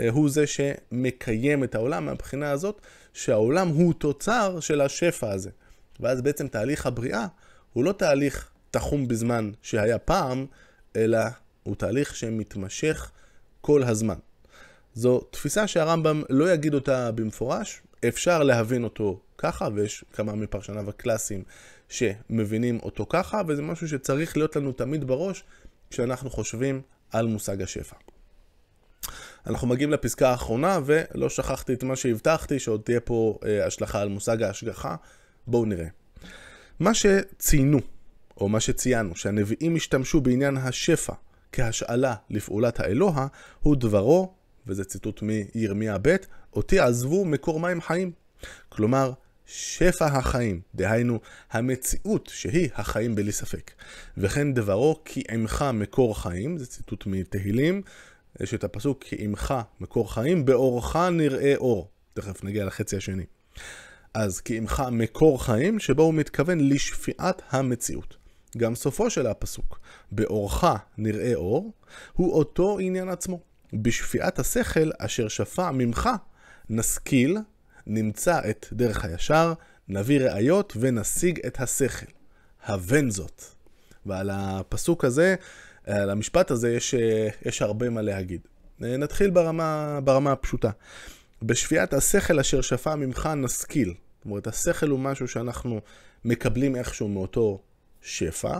אה, 0.00 0.10
הוא 0.10 0.30
זה 0.30 0.46
שמקיים 0.46 1.64
את 1.64 1.74
העולם 1.74 2.06
מהבחינה 2.06 2.50
הזאת, 2.50 2.80
שהעולם 3.12 3.68
הוא 3.68 3.94
תוצר 3.94 4.60
של 4.60 4.80
השפע 4.80 5.30
הזה. 5.30 5.50
ואז 6.00 6.22
בעצם 6.22 6.48
תהליך 6.48 6.86
הבריאה 6.86 7.26
הוא 7.72 7.84
לא 7.84 7.92
תהליך 7.92 8.50
תחום 8.74 9.08
בזמן 9.08 9.50
שהיה 9.62 9.98
פעם, 9.98 10.46
אלא 10.96 11.18
הוא 11.62 11.76
תהליך 11.76 12.16
שמתמשך 12.16 13.10
כל 13.60 13.82
הזמן. 13.82 14.14
זו 14.94 15.20
תפיסה 15.20 15.66
שהרמב"ם 15.66 16.22
לא 16.30 16.52
יגיד 16.52 16.74
אותה 16.74 17.12
במפורש, 17.12 17.82
אפשר 18.08 18.42
להבין 18.42 18.84
אותו 18.84 19.20
ככה, 19.38 19.68
ויש 19.74 20.04
כמה 20.12 20.34
מפרשניו 20.34 20.88
הקלאסיים 20.90 21.42
שמבינים 21.88 22.80
אותו 22.82 23.06
ככה, 23.08 23.42
וזה 23.48 23.62
משהו 23.62 23.88
שצריך 23.88 24.36
להיות 24.36 24.56
לנו 24.56 24.72
תמיד 24.72 25.04
בראש 25.04 25.44
כשאנחנו 25.90 26.30
חושבים 26.30 26.82
על 27.10 27.26
מושג 27.26 27.62
השפע. 27.62 27.96
אנחנו 29.46 29.68
מגיעים 29.68 29.90
לפסקה 29.90 30.30
האחרונה, 30.30 30.80
ולא 30.84 31.28
שכחתי 31.28 31.72
את 31.72 31.82
מה 31.82 31.96
שהבטחתי, 31.96 32.58
שעוד 32.58 32.80
תהיה 32.84 33.00
פה 33.00 33.38
אה, 33.44 33.66
השלכה 33.66 34.00
על 34.00 34.08
מושג 34.08 34.42
ההשגחה. 34.42 34.96
בואו 35.46 35.64
נראה. 35.64 35.88
מה 36.80 36.94
שציינו, 36.94 37.78
או 38.36 38.48
מה 38.48 38.60
שציינו, 38.60 39.16
שהנביאים 39.16 39.76
השתמשו 39.76 40.20
בעניין 40.20 40.56
השפע 40.56 41.12
כהשאלה 41.52 42.14
לפעולת 42.30 42.80
האלוה, 42.80 43.26
הוא 43.60 43.76
דברו, 43.76 44.34
וזה 44.66 44.84
ציטוט 44.84 45.22
מירמיה 45.22 45.96
ב', 46.02 46.16
אותי 46.52 46.80
עזבו 46.80 47.24
מקור 47.24 47.60
מים 47.60 47.80
חיים. 47.80 48.12
כלומר, 48.68 49.12
שפע 49.46 50.06
החיים, 50.06 50.60
דהיינו 50.74 51.20
המציאות 51.50 52.30
שהיא 52.34 52.68
החיים 52.74 53.14
בלי 53.14 53.32
ספק. 53.32 53.70
וכן 54.16 54.54
דברו 54.54 55.00
כי 55.04 55.22
עמך 55.30 55.64
מקור 55.74 56.22
חיים, 56.22 56.58
זה 56.58 56.66
ציטוט 56.66 57.06
מתהילים, 57.06 57.82
יש 58.40 58.54
את 58.54 58.64
הפסוק 58.64 59.04
כי 59.04 59.16
עמך 59.18 59.54
מקור 59.80 60.14
חיים, 60.14 60.44
באורך 60.44 60.96
נראה 60.96 61.56
אור. 61.56 61.90
תכף 62.14 62.44
נגיע 62.44 62.64
לחצי 62.64 62.96
השני. 62.96 63.24
אז 64.14 64.40
כי 64.40 64.56
עמך 64.56 64.82
מקור 64.92 65.44
חיים, 65.44 65.78
שבו 65.78 66.02
הוא 66.02 66.14
מתכוון 66.14 66.68
לשפיעת 66.68 67.42
המציאות. 67.50 68.23
גם 68.56 68.74
סופו 68.74 69.10
של 69.10 69.26
הפסוק, 69.26 69.78
באורך 70.12 70.64
נראה 70.98 71.34
אור, 71.34 71.72
הוא 72.12 72.32
אותו 72.32 72.78
עניין 72.78 73.08
עצמו. 73.08 73.40
בשפיעת 73.72 74.38
השכל 74.38 74.90
אשר 74.98 75.28
שפע 75.28 75.70
ממך, 75.70 76.08
נשכיל, 76.70 77.38
נמצא 77.86 78.40
את 78.50 78.66
דרך 78.72 79.04
הישר, 79.04 79.52
נביא 79.88 80.20
ראיות 80.20 80.72
ונשיג 80.80 81.40
את 81.46 81.60
השכל. 81.60 82.06
הבן 82.64 83.10
זאת. 83.10 83.42
ועל 84.06 84.30
הפסוק 84.32 85.04
הזה, 85.04 85.34
על 85.86 86.10
המשפט 86.10 86.50
הזה 86.50 86.72
יש, 86.72 86.94
יש 87.44 87.62
הרבה 87.62 87.90
מה 87.90 88.02
להגיד. 88.02 88.40
נתחיל 88.80 89.30
ברמה, 89.30 89.98
ברמה 90.04 90.32
הפשוטה. 90.32 90.70
בשפיעת 91.42 91.94
השכל 91.94 92.38
אשר 92.38 92.60
שפע 92.60 92.94
ממך 92.94 93.28
נשכיל. 93.36 93.88
זאת 93.88 94.24
אומרת, 94.24 94.46
השכל 94.46 94.88
הוא 94.88 94.98
משהו 94.98 95.28
שאנחנו 95.28 95.80
מקבלים 96.24 96.76
איכשהו 96.76 97.08
מאותו 97.08 97.62
שפע. 98.04 98.58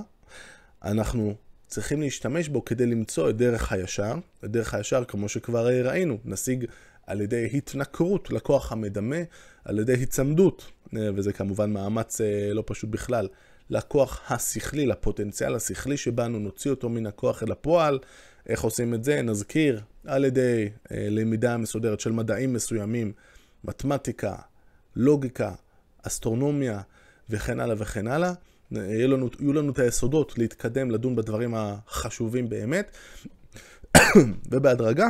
אנחנו 0.85 1.35
צריכים 1.67 2.01
להשתמש 2.01 2.49
בו 2.49 2.65
כדי 2.65 2.87
למצוא 2.87 3.31
את 3.31 3.37
דרך 3.37 3.73
הישר. 3.73 4.15
את 4.45 4.51
דרך 4.51 4.75
הישר, 4.75 5.05
כמו 5.05 5.29
שכבר 5.29 5.67
ראינו, 5.67 6.19
נשיג 6.25 6.65
על 7.07 7.21
ידי 7.21 7.51
התנכרות 7.55 8.31
לכוח 8.31 8.73
המדמה, 8.73 9.17
על 9.65 9.79
ידי 9.79 9.93
היצמדות, 9.93 10.71
וזה 10.93 11.33
כמובן 11.33 11.73
מאמץ 11.73 12.21
אה, 12.21 12.55
לא 12.55 12.63
פשוט 12.67 12.91
בכלל, 12.91 13.29
לכוח 13.71 14.33
השכלי, 14.33 14.87
לפוטנציאל 14.87 15.55
השכלי 15.55 15.97
שבנו, 15.97 16.39
נוציא 16.39 16.71
אותו 16.71 16.89
מן 16.89 17.07
הכוח 17.07 17.43
אל 17.43 17.53
הפועל. 17.53 17.99
איך 18.49 18.63
עושים 18.63 18.95
את 18.95 19.05
זה? 19.05 19.23
נזכיר 19.23 19.81
על 20.07 20.25
ידי 20.25 20.69
אה, 20.93 21.07
למידה 21.11 21.57
מסודרת 21.57 22.01
של 22.01 22.13
מדעים 22.13 22.53
מסוימים, 22.53 23.13
מתמטיקה, 23.65 24.35
לוגיקה, 24.97 25.53
אסטרונומיה 26.03 26.81
וכן 27.31 27.61
הלאה 27.61 27.77
וכן 27.79 28.07
הלאה. 28.07 28.33
יהיו 28.73 29.09
לנו, 29.09 29.31
יהיו 29.41 29.53
לנו 29.53 29.73
את 29.73 29.79
היסודות 29.79 30.39
להתקדם, 30.39 30.91
לדון 30.91 31.17
בדברים 31.17 31.55
החשובים 31.57 32.49
באמת, 32.49 32.97
ובהדרגה 34.51 35.09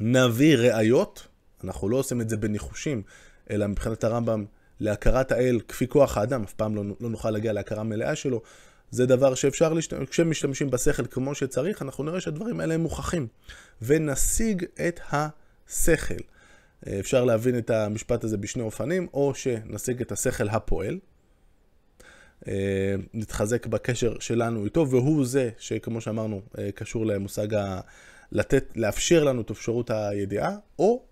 נביא 0.00 0.56
ראיות, 0.56 1.26
אנחנו 1.64 1.88
לא 1.88 1.96
עושים 1.96 2.20
את 2.20 2.28
זה 2.28 2.36
בניחושים, 2.36 3.02
אלא 3.50 3.66
מבחינת 3.66 4.04
הרמב"ם 4.04 4.44
להכרת 4.80 5.32
האל 5.32 5.60
כפי 5.68 5.88
כוח 5.88 6.16
האדם, 6.16 6.42
אף 6.42 6.52
פעם 6.52 6.76
לא, 6.76 6.82
לא 7.00 7.10
נוכל 7.10 7.30
להגיע 7.30 7.52
להכרה 7.52 7.82
מלאה 7.82 8.16
שלו. 8.16 8.42
זה 8.90 9.06
דבר 9.06 9.34
שאפשר, 9.34 9.72
להשתמש, 9.72 10.08
כשמשתמשים 10.08 10.70
בשכל 10.70 11.06
כמו 11.06 11.34
שצריך, 11.34 11.82
אנחנו 11.82 12.04
נראה 12.04 12.20
שהדברים 12.20 12.60
האלה 12.60 12.74
הם 12.74 12.80
מוכחים. 12.80 13.26
ונשיג 13.82 14.64
את 14.88 15.00
השכל. 15.12 16.14
אפשר 17.00 17.24
להבין 17.24 17.58
את 17.58 17.70
המשפט 17.70 18.24
הזה 18.24 18.36
בשני 18.36 18.62
אופנים, 18.62 19.06
או 19.14 19.34
שנשיג 19.34 20.00
את 20.00 20.12
השכל 20.12 20.48
הפועל, 20.48 20.98
נתחזק 23.14 23.66
בקשר 23.66 24.14
שלנו 24.20 24.64
איתו, 24.64 24.90
והוא 24.90 25.26
זה 25.26 25.50
שכמו 25.58 26.00
שאמרנו, 26.00 26.42
קשור 26.74 27.06
למושג 27.06 27.54
ה... 27.54 27.80
לתת, 28.32 28.64
לאפשר 28.76 29.24
לנו 29.24 29.40
את 29.40 29.50
אפשרות 29.50 29.90
הידיעה, 29.90 30.56
או 30.78 31.02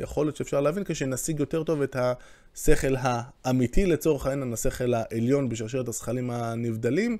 יכול 0.00 0.26
להיות 0.26 0.36
שאפשר 0.36 0.60
להבין 0.60 0.84
כשנשיג 0.86 1.40
יותר 1.40 1.62
טוב 1.62 1.82
את 1.82 1.96
השכל 2.54 2.94
האמיתי, 2.98 3.86
לצורך 3.86 4.26
העניין 4.26 4.52
השכל 4.52 4.94
העליון 4.94 5.48
בשרשרת 5.48 5.88
הזכלים 5.88 6.30
הנבדלים, 6.30 7.18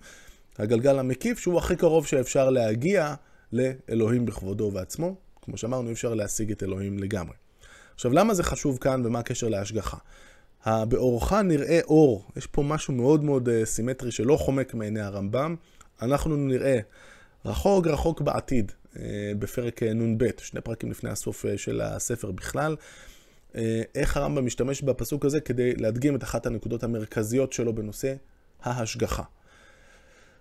הגלגל 0.59 0.99
המקיף, 0.99 1.39
שהוא 1.39 1.59
הכי 1.59 1.77
קרוב 1.77 2.07
שאפשר 2.07 2.51
להגיע 2.51 3.15
לאלוהים 3.53 4.27
בכבודו 4.27 4.65
ובעצמו. 4.65 5.15
כמו 5.43 5.57
שאמרנו, 5.57 5.89
אי 5.89 5.93
אפשר 5.93 6.15
להשיג 6.15 6.51
את 6.51 6.63
אלוהים 6.63 6.99
לגמרי. 6.99 7.35
עכשיו, 7.95 8.13
למה 8.13 8.35
זה 8.35 8.43
חשוב 8.43 8.79
כאן 8.81 9.07
ומה 9.07 9.19
הקשר 9.19 9.49
להשגחה? 9.49 9.97
באורך 10.67 11.33
נראה 11.33 11.81
אור, 11.85 12.25
יש 12.37 12.47
פה 12.47 12.63
משהו 12.63 12.95
מאוד 12.95 13.25
מאוד 13.25 13.49
אה, 13.49 13.65
סימטרי 13.65 14.11
שלא 14.11 14.37
חומק 14.37 14.75
מעיני 14.75 15.01
הרמב"ם. 15.01 15.57
אנחנו 16.03 16.37
נראה 16.37 16.79
רחוק 17.45 17.87
רחוק 17.87 18.21
בעתיד, 18.21 18.73
אה, 18.99 19.33
בפרק 19.39 19.83
אה, 19.83 19.93
נ"ב, 19.95 20.25
שני 20.39 20.61
פרקים 20.61 20.91
לפני 20.91 21.11
הסוף 21.11 21.45
של 21.57 21.81
הספר 21.81 22.31
בכלל, 22.31 22.77
איך 23.95 24.17
הרמב"ם 24.17 24.47
משתמש 24.47 24.83
בפסוק 24.83 25.25
הזה 25.25 25.41
כדי 25.41 25.75
להדגים 25.75 26.17
את 26.17 26.23
אחת 26.23 26.47
הנקודות 26.47 26.83
המרכזיות 26.83 27.53
שלו 27.53 27.75
בנושא 27.75 28.15
ההשגחה. 28.63 29.23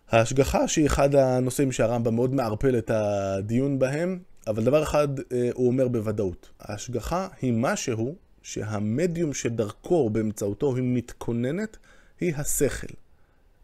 ההשגחה 0.09 0.67
שהיא 0.67 0.85
אחד 0.85 1.15
הנושאים 1.15 1.71
שהרמב"ם 1.71 2.15
מאוד 2.15 2.33
מערפל 2.33 2.77
את 2.77 2.91
הדיון 2.93 3.79
בהם, 3.79 4.19
אבל 4.47 4.63
דבר 4.63 4.83
אחד 4.83 5.07
הוא 5.53 5.67
אומר 5.67 5.87
בוודאות, 5.87 6.49
ההשגחה 6.59 7.27
היא 7.41 7.53
משהו 7.55 8.15
שהמדיום 8.47 9.33
שדרכו, 9.33 10.09
באמצעותו 10.09 10.75
היא 10.75 10.83
מתכוננת, 10.85 11.77
היא 12.19 12.35
השכל. 12.35 12.93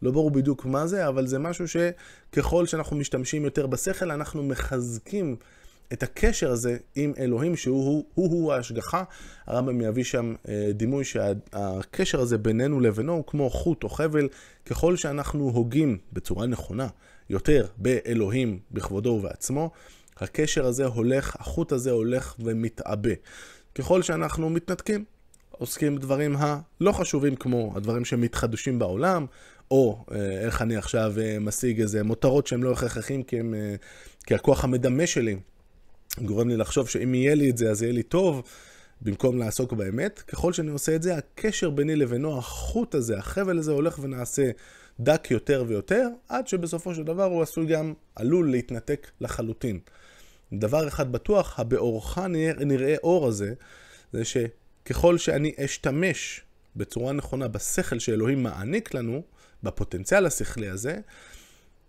לא 0.02 0.10
ברור 0.10 0.30
בדיוק 0.30 0.66
מה 0.66 0.86
זה, 0.86 1.08
אבל 1.08 1.26
זה 1.26 1.38
משהו 1.38 1.64
שככל 1.68 2.66
שאנחנו 2.66 2.96
משתמשים 2.96 3.44
יותר 3.44 3.66
בשכל, 3.66 4.10
אנחנו 4.10 4.42
מחזקים 4.42 5.36
את 5.92 6.02
הקשר 6.02 6.50
הזה 6.50 6.76
עם 6.94 7.12
אלוהים, 7.18 7.56
שהוא 7.56 8.04
הוא, 8.14 8.30
הוא 8.30 8.52
ההשגחה. 8.52 9.04
הרמב"ם 9.46 9.80
יביא 9.80 10.04
שם 10.04 10.34
אה, 10.48 10.70
דימוי 10.74 11.04
שהקשר 11.04 12.20
הזה 12.20 12.38
בינינו 12.38 12.80
לבינו 12.80 13.12
הוא 13.12 13.24
כמו 13.26 13.50
חוט 13.50 13.84
או 13.84 13.88
חבל. 13.88 14.28
ככל 14.66 14.96
שאנחנו 14.96 15.50
הוגים 15.50 15.98
בצורה 16.12 16.46
נכונה 16.46 16.88
יותר 17.30 17.66
באלוהים 17.76 18.58
בכבודו 18.70 19.10
ובעצמו, 19.10 19.70
הקשר 20.16 20.66
הזה 20.66 20.86
הולך, 20.86 21.36
החוט 21.40 21.72
הזה 21.72 21.90
הולך 21.90 22.34
ומתעבה. 22.38 23.14
ככל 23.74 24.02
שאנחנו 24.02 24.50
מתנתקים, 24.50 25.04
עוסקים 25.50 25.96
בדברים 25.96 26.36
הלא 26.38 26.92
חשובים 26.92 27.36
כמו 27.36 27.72
הדברים 27.76 28.04
שמתחדשים 28.04 28.78
בעולם, 28.78 29.26
או 29.70 30.04
אה, 30.12 30.40
איך 30.40 30.62
אני 30.62 30.76
עכשיו 30.76 31.14
אה, 31.18 31.38
משיג 31.40 31.80
איזה 31.80 32.02
מותרות 32.02 32.46
שהם 32.46 32.62
לא 32.62 32.72
הכרחיים 32.72 33.22
כי, 33.22 33.40
הם, 33.40 33.54
אה, 33.54 33.74
כי 34.26 34.34
הכוח 34.34 34.64
המדמה 34.64 35.06
שלי 35.06 35.36
גורם 36.22 36.48
לי 36.48 36.56
לחשוב 36.56 36.88
שאם 36.88 37.14
יהיה 37.14 37.34
לי 37.34 37.50
את 37.50 37.58
זה 37.58 37.70
אז 37.70 37.82
יהיה 37.82 37.92
לי 37.92 38.02
טוב, 38.02 38.42
במקום 39.02 39.38
לעסוק 39.38 39.72
באמת. 39.72 40.18
ככל 40.18 40.52
שאני 40.52 40.70
עושה 40.70 40.96
את 40.96 41.02
זה, 41.02 41.16
הקשר 41.16 41.70
ביני 41.70 41.96
לבינו, 41.96 42.38
החוט 42.38 42.94
הזה, 42.94 43.18
החבל 43.18 43.58
הזה 43.58 43.72
הולך 43.72 43.98
ונעשה 44.02 44.50
דק 45.00 45.28
יותר 45.30 45.64
ויותר, 45.68 46.08
עד 46.28 46.48
שבסופו 46.48 46.94
של 46.94 47.02
דבר 47.02 47.24
הוא 47.24 47.42
עשוי 47.42 47.66
גם, 47.66 47.92
עלול 48.14 48.50
להתנתק 48.50 49.10
לחלוטין. 49.20 49.78
דבר 50.52 50.88
אחד 50.88 51.12
בטוח, 51.12 51.60
הבאורך 51.60 52.18
נראה 52.58 52.94
אור 53.02 53.26
הזה, 53.26 53.54
זה 54.12 54.22
שככל 54.24 55.18
שאני 55.18 55.52
אשתמש 55.64 56.40
בצורה 56.76 57.12
נכונה 57.12 57.48
בשכל 57.48 57.98
שאלוהים 57.98 58.42
מעניק 58.42 58.94
לנו, 58.94 59.22
בפוטנציאל 59.62 60.26
השכלי 60.26 60.68
הזה, 60.68 60.98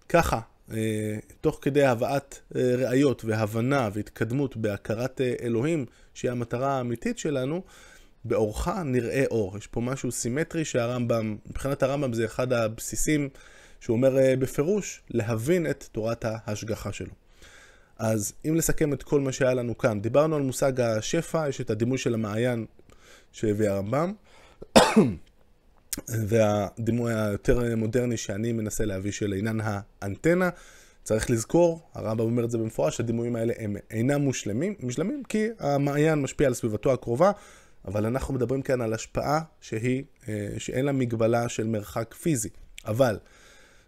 ככה, 0.09 0.39
אה, 0.71 1.17
תוך 1.41 1.59
כדי 1.61 1.85
הבאת 1.85 2.39
אה, 2.55 2.75
ראיות 2.75 3.25
והבנה 3.25 3.89
והתקדמות 3.93 4.57
בהכרת 4.57 5.21
אה, 5.21 5.33
אלוהים, 5.41 5.85
שהיא 6.13 6.31
המטרה 6.31 6.77
האמיתית 6.77 7.17
שלנו, 7.17 7.63
באורך 8.25 8.67
נראה 8.67 9.23
אור. 9.31 9.57
יש 9.57 9.67
פה 9.67 9.81
משהו 9.81 10.11
סימטרי 10.11 10.65
שהרמב"ם, 10.65 11.37
מבחינת 11.45 11.83
הרמב"ם 11.83 12.13
זה 12.13 12.25
אחד 12.25 12.53
הבסיסים 12.53 13.29
שהוא 13.79 13.95
אומר 13.95 14.17
בפירוש, 14.39 15.01
להבין 15.09 15.69
את 15.69 15.83
תורת 15.91 16.25
ההשגחה 16.25 16.93
שלו. 16.93 17.24
אז 17.99 18.33
אם 18.47 18.55
לסכם 18.55 18.93
את 18.93 19.03
כל 19.03 19.21
מה 19.21 19.31
שהיה 19.31 19.53
לנו 19.53 19.77
כאן, 19.77 20.01
דיברנו 20.01 20.35
על 20.35 20.41
מושג 20.41 20.81
השפע, 20.81 21.49
יש 21.49 21.61
את 21.61 21.69
הדימוי 21.69 21.97
של 21.97 22.13
המעיין 22.13 22.65
שהביא 23.31 23.69
הרמב"ם. 23.69 24.13
והדימוי 26.27 27.13
היותר 27.13 27.75
מודרני 27.77 28.17
שאני 28.17 28.51
מנסה 28.51 28.85
להביא 28.85 29.11
של 29.11 29.33
עניין 29.33 29.61
האנטנה. 29.63 30.49
צריך 31.03 31.29
לזכור, 31.29 31.89
הרמב"ם 31.93 32.23
אומר 32.25 32.45
את 32.45 32.51
זה 32.51 32.57
במפורש, 32.57 32.99
הדימויים 32.99 33.35
האלה 33.35 33.53
הם 33.57 33.75
אינם 33.91 34.21
מושלמים, 34.21 34.75
מושלמים 34.79 35.23
כי 35.29 35.47
המעיין 35.59 36.21
משפיע 36.21 36.47
על 36.47 36.53
סביבתו 36.53 36.93
הקרובה, 36.93 37.31
אבל 37.87 38.05
אנחנו 38.05 38.33
מדברים 38.33 38.61
כאן 38.61 38.81
על 38.81 38.93
השפעה 38.93 39.41
שהיא, 39.61 40.03
אה, 40.27 40.47
שאין 40.57 40.85
לה 40.85 40.91
מגבלה 40.91 41.49
של 41.49 41.67
מרחק 41.67 42.13
פיזי. 42.13 42.49
אבל 42.85 43.19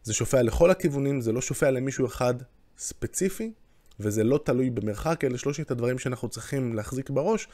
זה 0.03 0.13
שופע 0.13 0.41
לכל 0.41 0.71
הכיוונים, 0.71 1.21
זה 1.21 1.31
לא 1.31 1.41
שופע 1.41 1.71
למישהו 1.71 2.05
אחד 2.05 2.33
ספציפי, 2.77 3.51
וזה 3.99 4.23
לא 4.23 4.39
תלוי 4.43 4.69
במרחק, 4.69 5.23
אלה 5.23 5.37
שלושת 5.37 5.71
הדברים 5.71 5.99
שאנחנו 5.99 6.29
צריכים 6.29 6.73
להחזיק 6.73 7.09
בראש 7.09 7.47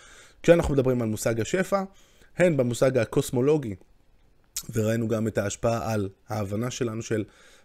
כשאנחנו 0.44 0.74
מדברים 0.74 1.02
על 1.02 1.08
מושג 1.08 1.42
השפע, 1.42 1.84
הן 2.38 2.58
במושג 2.58 2.98
הקוסמולוגי, 2.98 3.76
וראינו 4.74 5.08
גם 5.08 5.28
את 5.28 5.38
ההשפעה 5.38 5.94
על 5.94 6.10
ההבנה 6.30 6.72
שלנו 6.72 7.02
של 7.02 7.24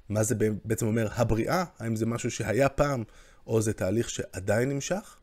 מה 0.08 0.22
זה 0.22 0.34
בעצם 0.64 0.86
אומר 0.86 1.08
הבריאה, 1.14 1.64
האם 1.78 1.96
זה 1.96 2.06
משהו 2.06 2.30
שהיה 2.30 2.68
פעם, 2.68 3.04
או 3.46 3.62
זה 3.62 3.72
תהליך 3.72 4.10
שעדיין 4.10 4.68
נמשך. 4.68 5.16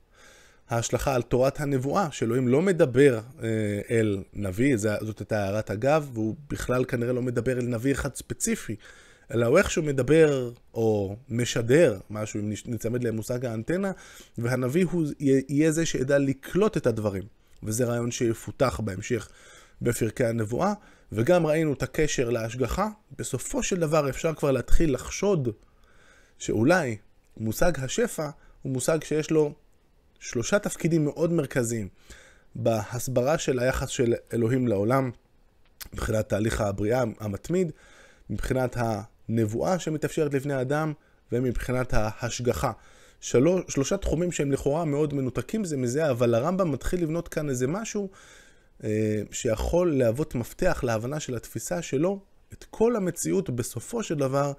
ההשלכה 0.70 1.16
על 1.16 1.22
תורת 1.22 1.60
הנבואה, 1.60 2.08
שאלוהים 2.12 2.48
לא 2.48 2.62
מדבר 2.62 3.20
אה, 3.44 3.50
אל 3.90 4.24
נביא, 4.34 4.78
זאת 4.78 5.20
הייתה 5.20 5.44
הערת 5.44 5.72
אגב, 5.72 6.10
והוא 6.14 6.36
בכלל 6.50 6.86
כנראה 6.86 7.14
לא 7.14 7.22
מדבר 7.22 7.58
אל 7.60 7.66
נביא 7.66 7.92
אחד 7.92 8.16
ספציפי, 8.16 8.76
אלא 9.34 9.46
הוא 9.46 9.58
איכשהו 9.58 9.84
מדבר 9.84 10.52
או 10.74 11.16
משדר 11.30 12.00
משהו, 12.10 12.40
אם 12.40 12.54
נצמד 12.66 13.04
למושג 13.04 13.46
האנטנה, 13.46 13.92
והנביא 14.38 14.86
הוא 14.92 15.06
יהיה 15.20 15.72
זה 15.72 15.86
שידע 15.86 16.18
לקלוט 16.18 16.78
את 16.78 16.88
הדברים. 16.88 17.24
וזה 17.64 17.86
רעיון 17.86 18.12
שיפותח 18.12 18.80
בהמשך 18.84 19.30
בפרקי 19.82 20.26
הנבואה, 20.26 20.74
וגם 21.12 21.46
ראינו 21.46 21.74
את 21.74 21.84
הקשר 21.84 22.30
להשגחה. 22.30 22.88
בסופו 23.18 23.64
של 23.64 23.80
דבר 23.80 24.10
אפשר 24.10 24.34
כבר 24.34 24.52
להתחיל 24.52 24.94
לחשוד 24.94 25.50
שאולי 26.40 26.98
מושג 27.38 27.72
השפע 27.80 28.30
הוא 28.62 28.72
מושג 28.72 29.04
שיש 29.04 29.32
לו 29.32 29.54
שלושה 30.20 30.60
תפקידים 30.60 31.06
מאוד 31.06 31.32
מרכזיים 31.32 31.88
בהסברה 32.56 33.38
של 33.38 33.60
היחס 33.60 33.90
של 33.90 34.14
אלוהים 34.34 34.68
לעולם, 34.68 35.12
מבחינת 35.94 36.30
תהליך 36.30 36.62
הבריאה 36.62 37.04
המתמיד, 37.20 37.72
מבחינת 38.30 38.78
הנבואה 39.30 39.80
שמתאפשרת 39.80 40.34
לבני 40.34 40.62
אדם 40.62 40.94
ומבחינת 41.32 41.94
ההשגחה. 41.94 42.72
שלוש, 43.22 43.64
שלושה 43.68 43.98
תחומים 43.98 44.32
שהם 44.32 44.52
לכאורה 44.52 44.86
מאוד 44.86 45.14
מנותקים 45.14 45.64
זה 45.64 45.78
מזה, 45.78 46.12
אבל 46.12 46.36
הרמב"ם 46.36 46.72
מתחיל 46.72 47.04
לבנות 47.04 47.28
כאן 47.28 47.50
איזה 47.50 47.68
משהו 47.68 48.10
אה, 48.84 49.22
שיכול 49.32 49.98
להוות 49.98 50.36
מפתח 50.36 50.84
להבנה 50.84 51.20
של 51.20 51.36
התפיסה 51.36 51.82
שלו, 51.82 52.20
את 52.54 52.66
כל 52.70 52.96
המציאות 52.96 53.50
בסופו 53.50 54.04
של 54.04 54.16
דבר 54.16 54.54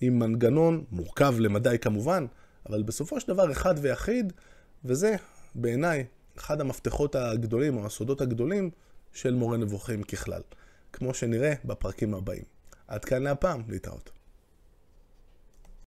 עם 0.00 0.18
מנגנון 0.18 0.84
מורכב 0.90 1.34
למדי 1.38 1.78
כמובן, 1.80 2.26
אבל 2.68 2.82
בסופו 2.82 3.20
של 3.20 3.28
דבר 3.28 3.52
אחד 3.52 3.74
ויחיד, 3.80 4.32
וזה 4.84 5.16
בעיניי 5.54 6.04
אחד 6.38 6.60
המפתחות 6.60 7.14
הגדולים 7.14 7.76
או 7.76 7.86
הסודות 7.86 8.20
הגדולים 8.20 8.70
של 9.12 9.34
מורה 9.34 9.56
נבוכים 9.56 10.02
ככלל, 10.02 10.42
כמו 10.92 11.14
שנראה 11.14 11.52
בפרקים 11.64 12.14
הבאים. 12.14 12.61
עד 12.92 13.04
כאן 13.04 13.22
להפעם, 13.22 13.62
להתראות. 13.68 14.10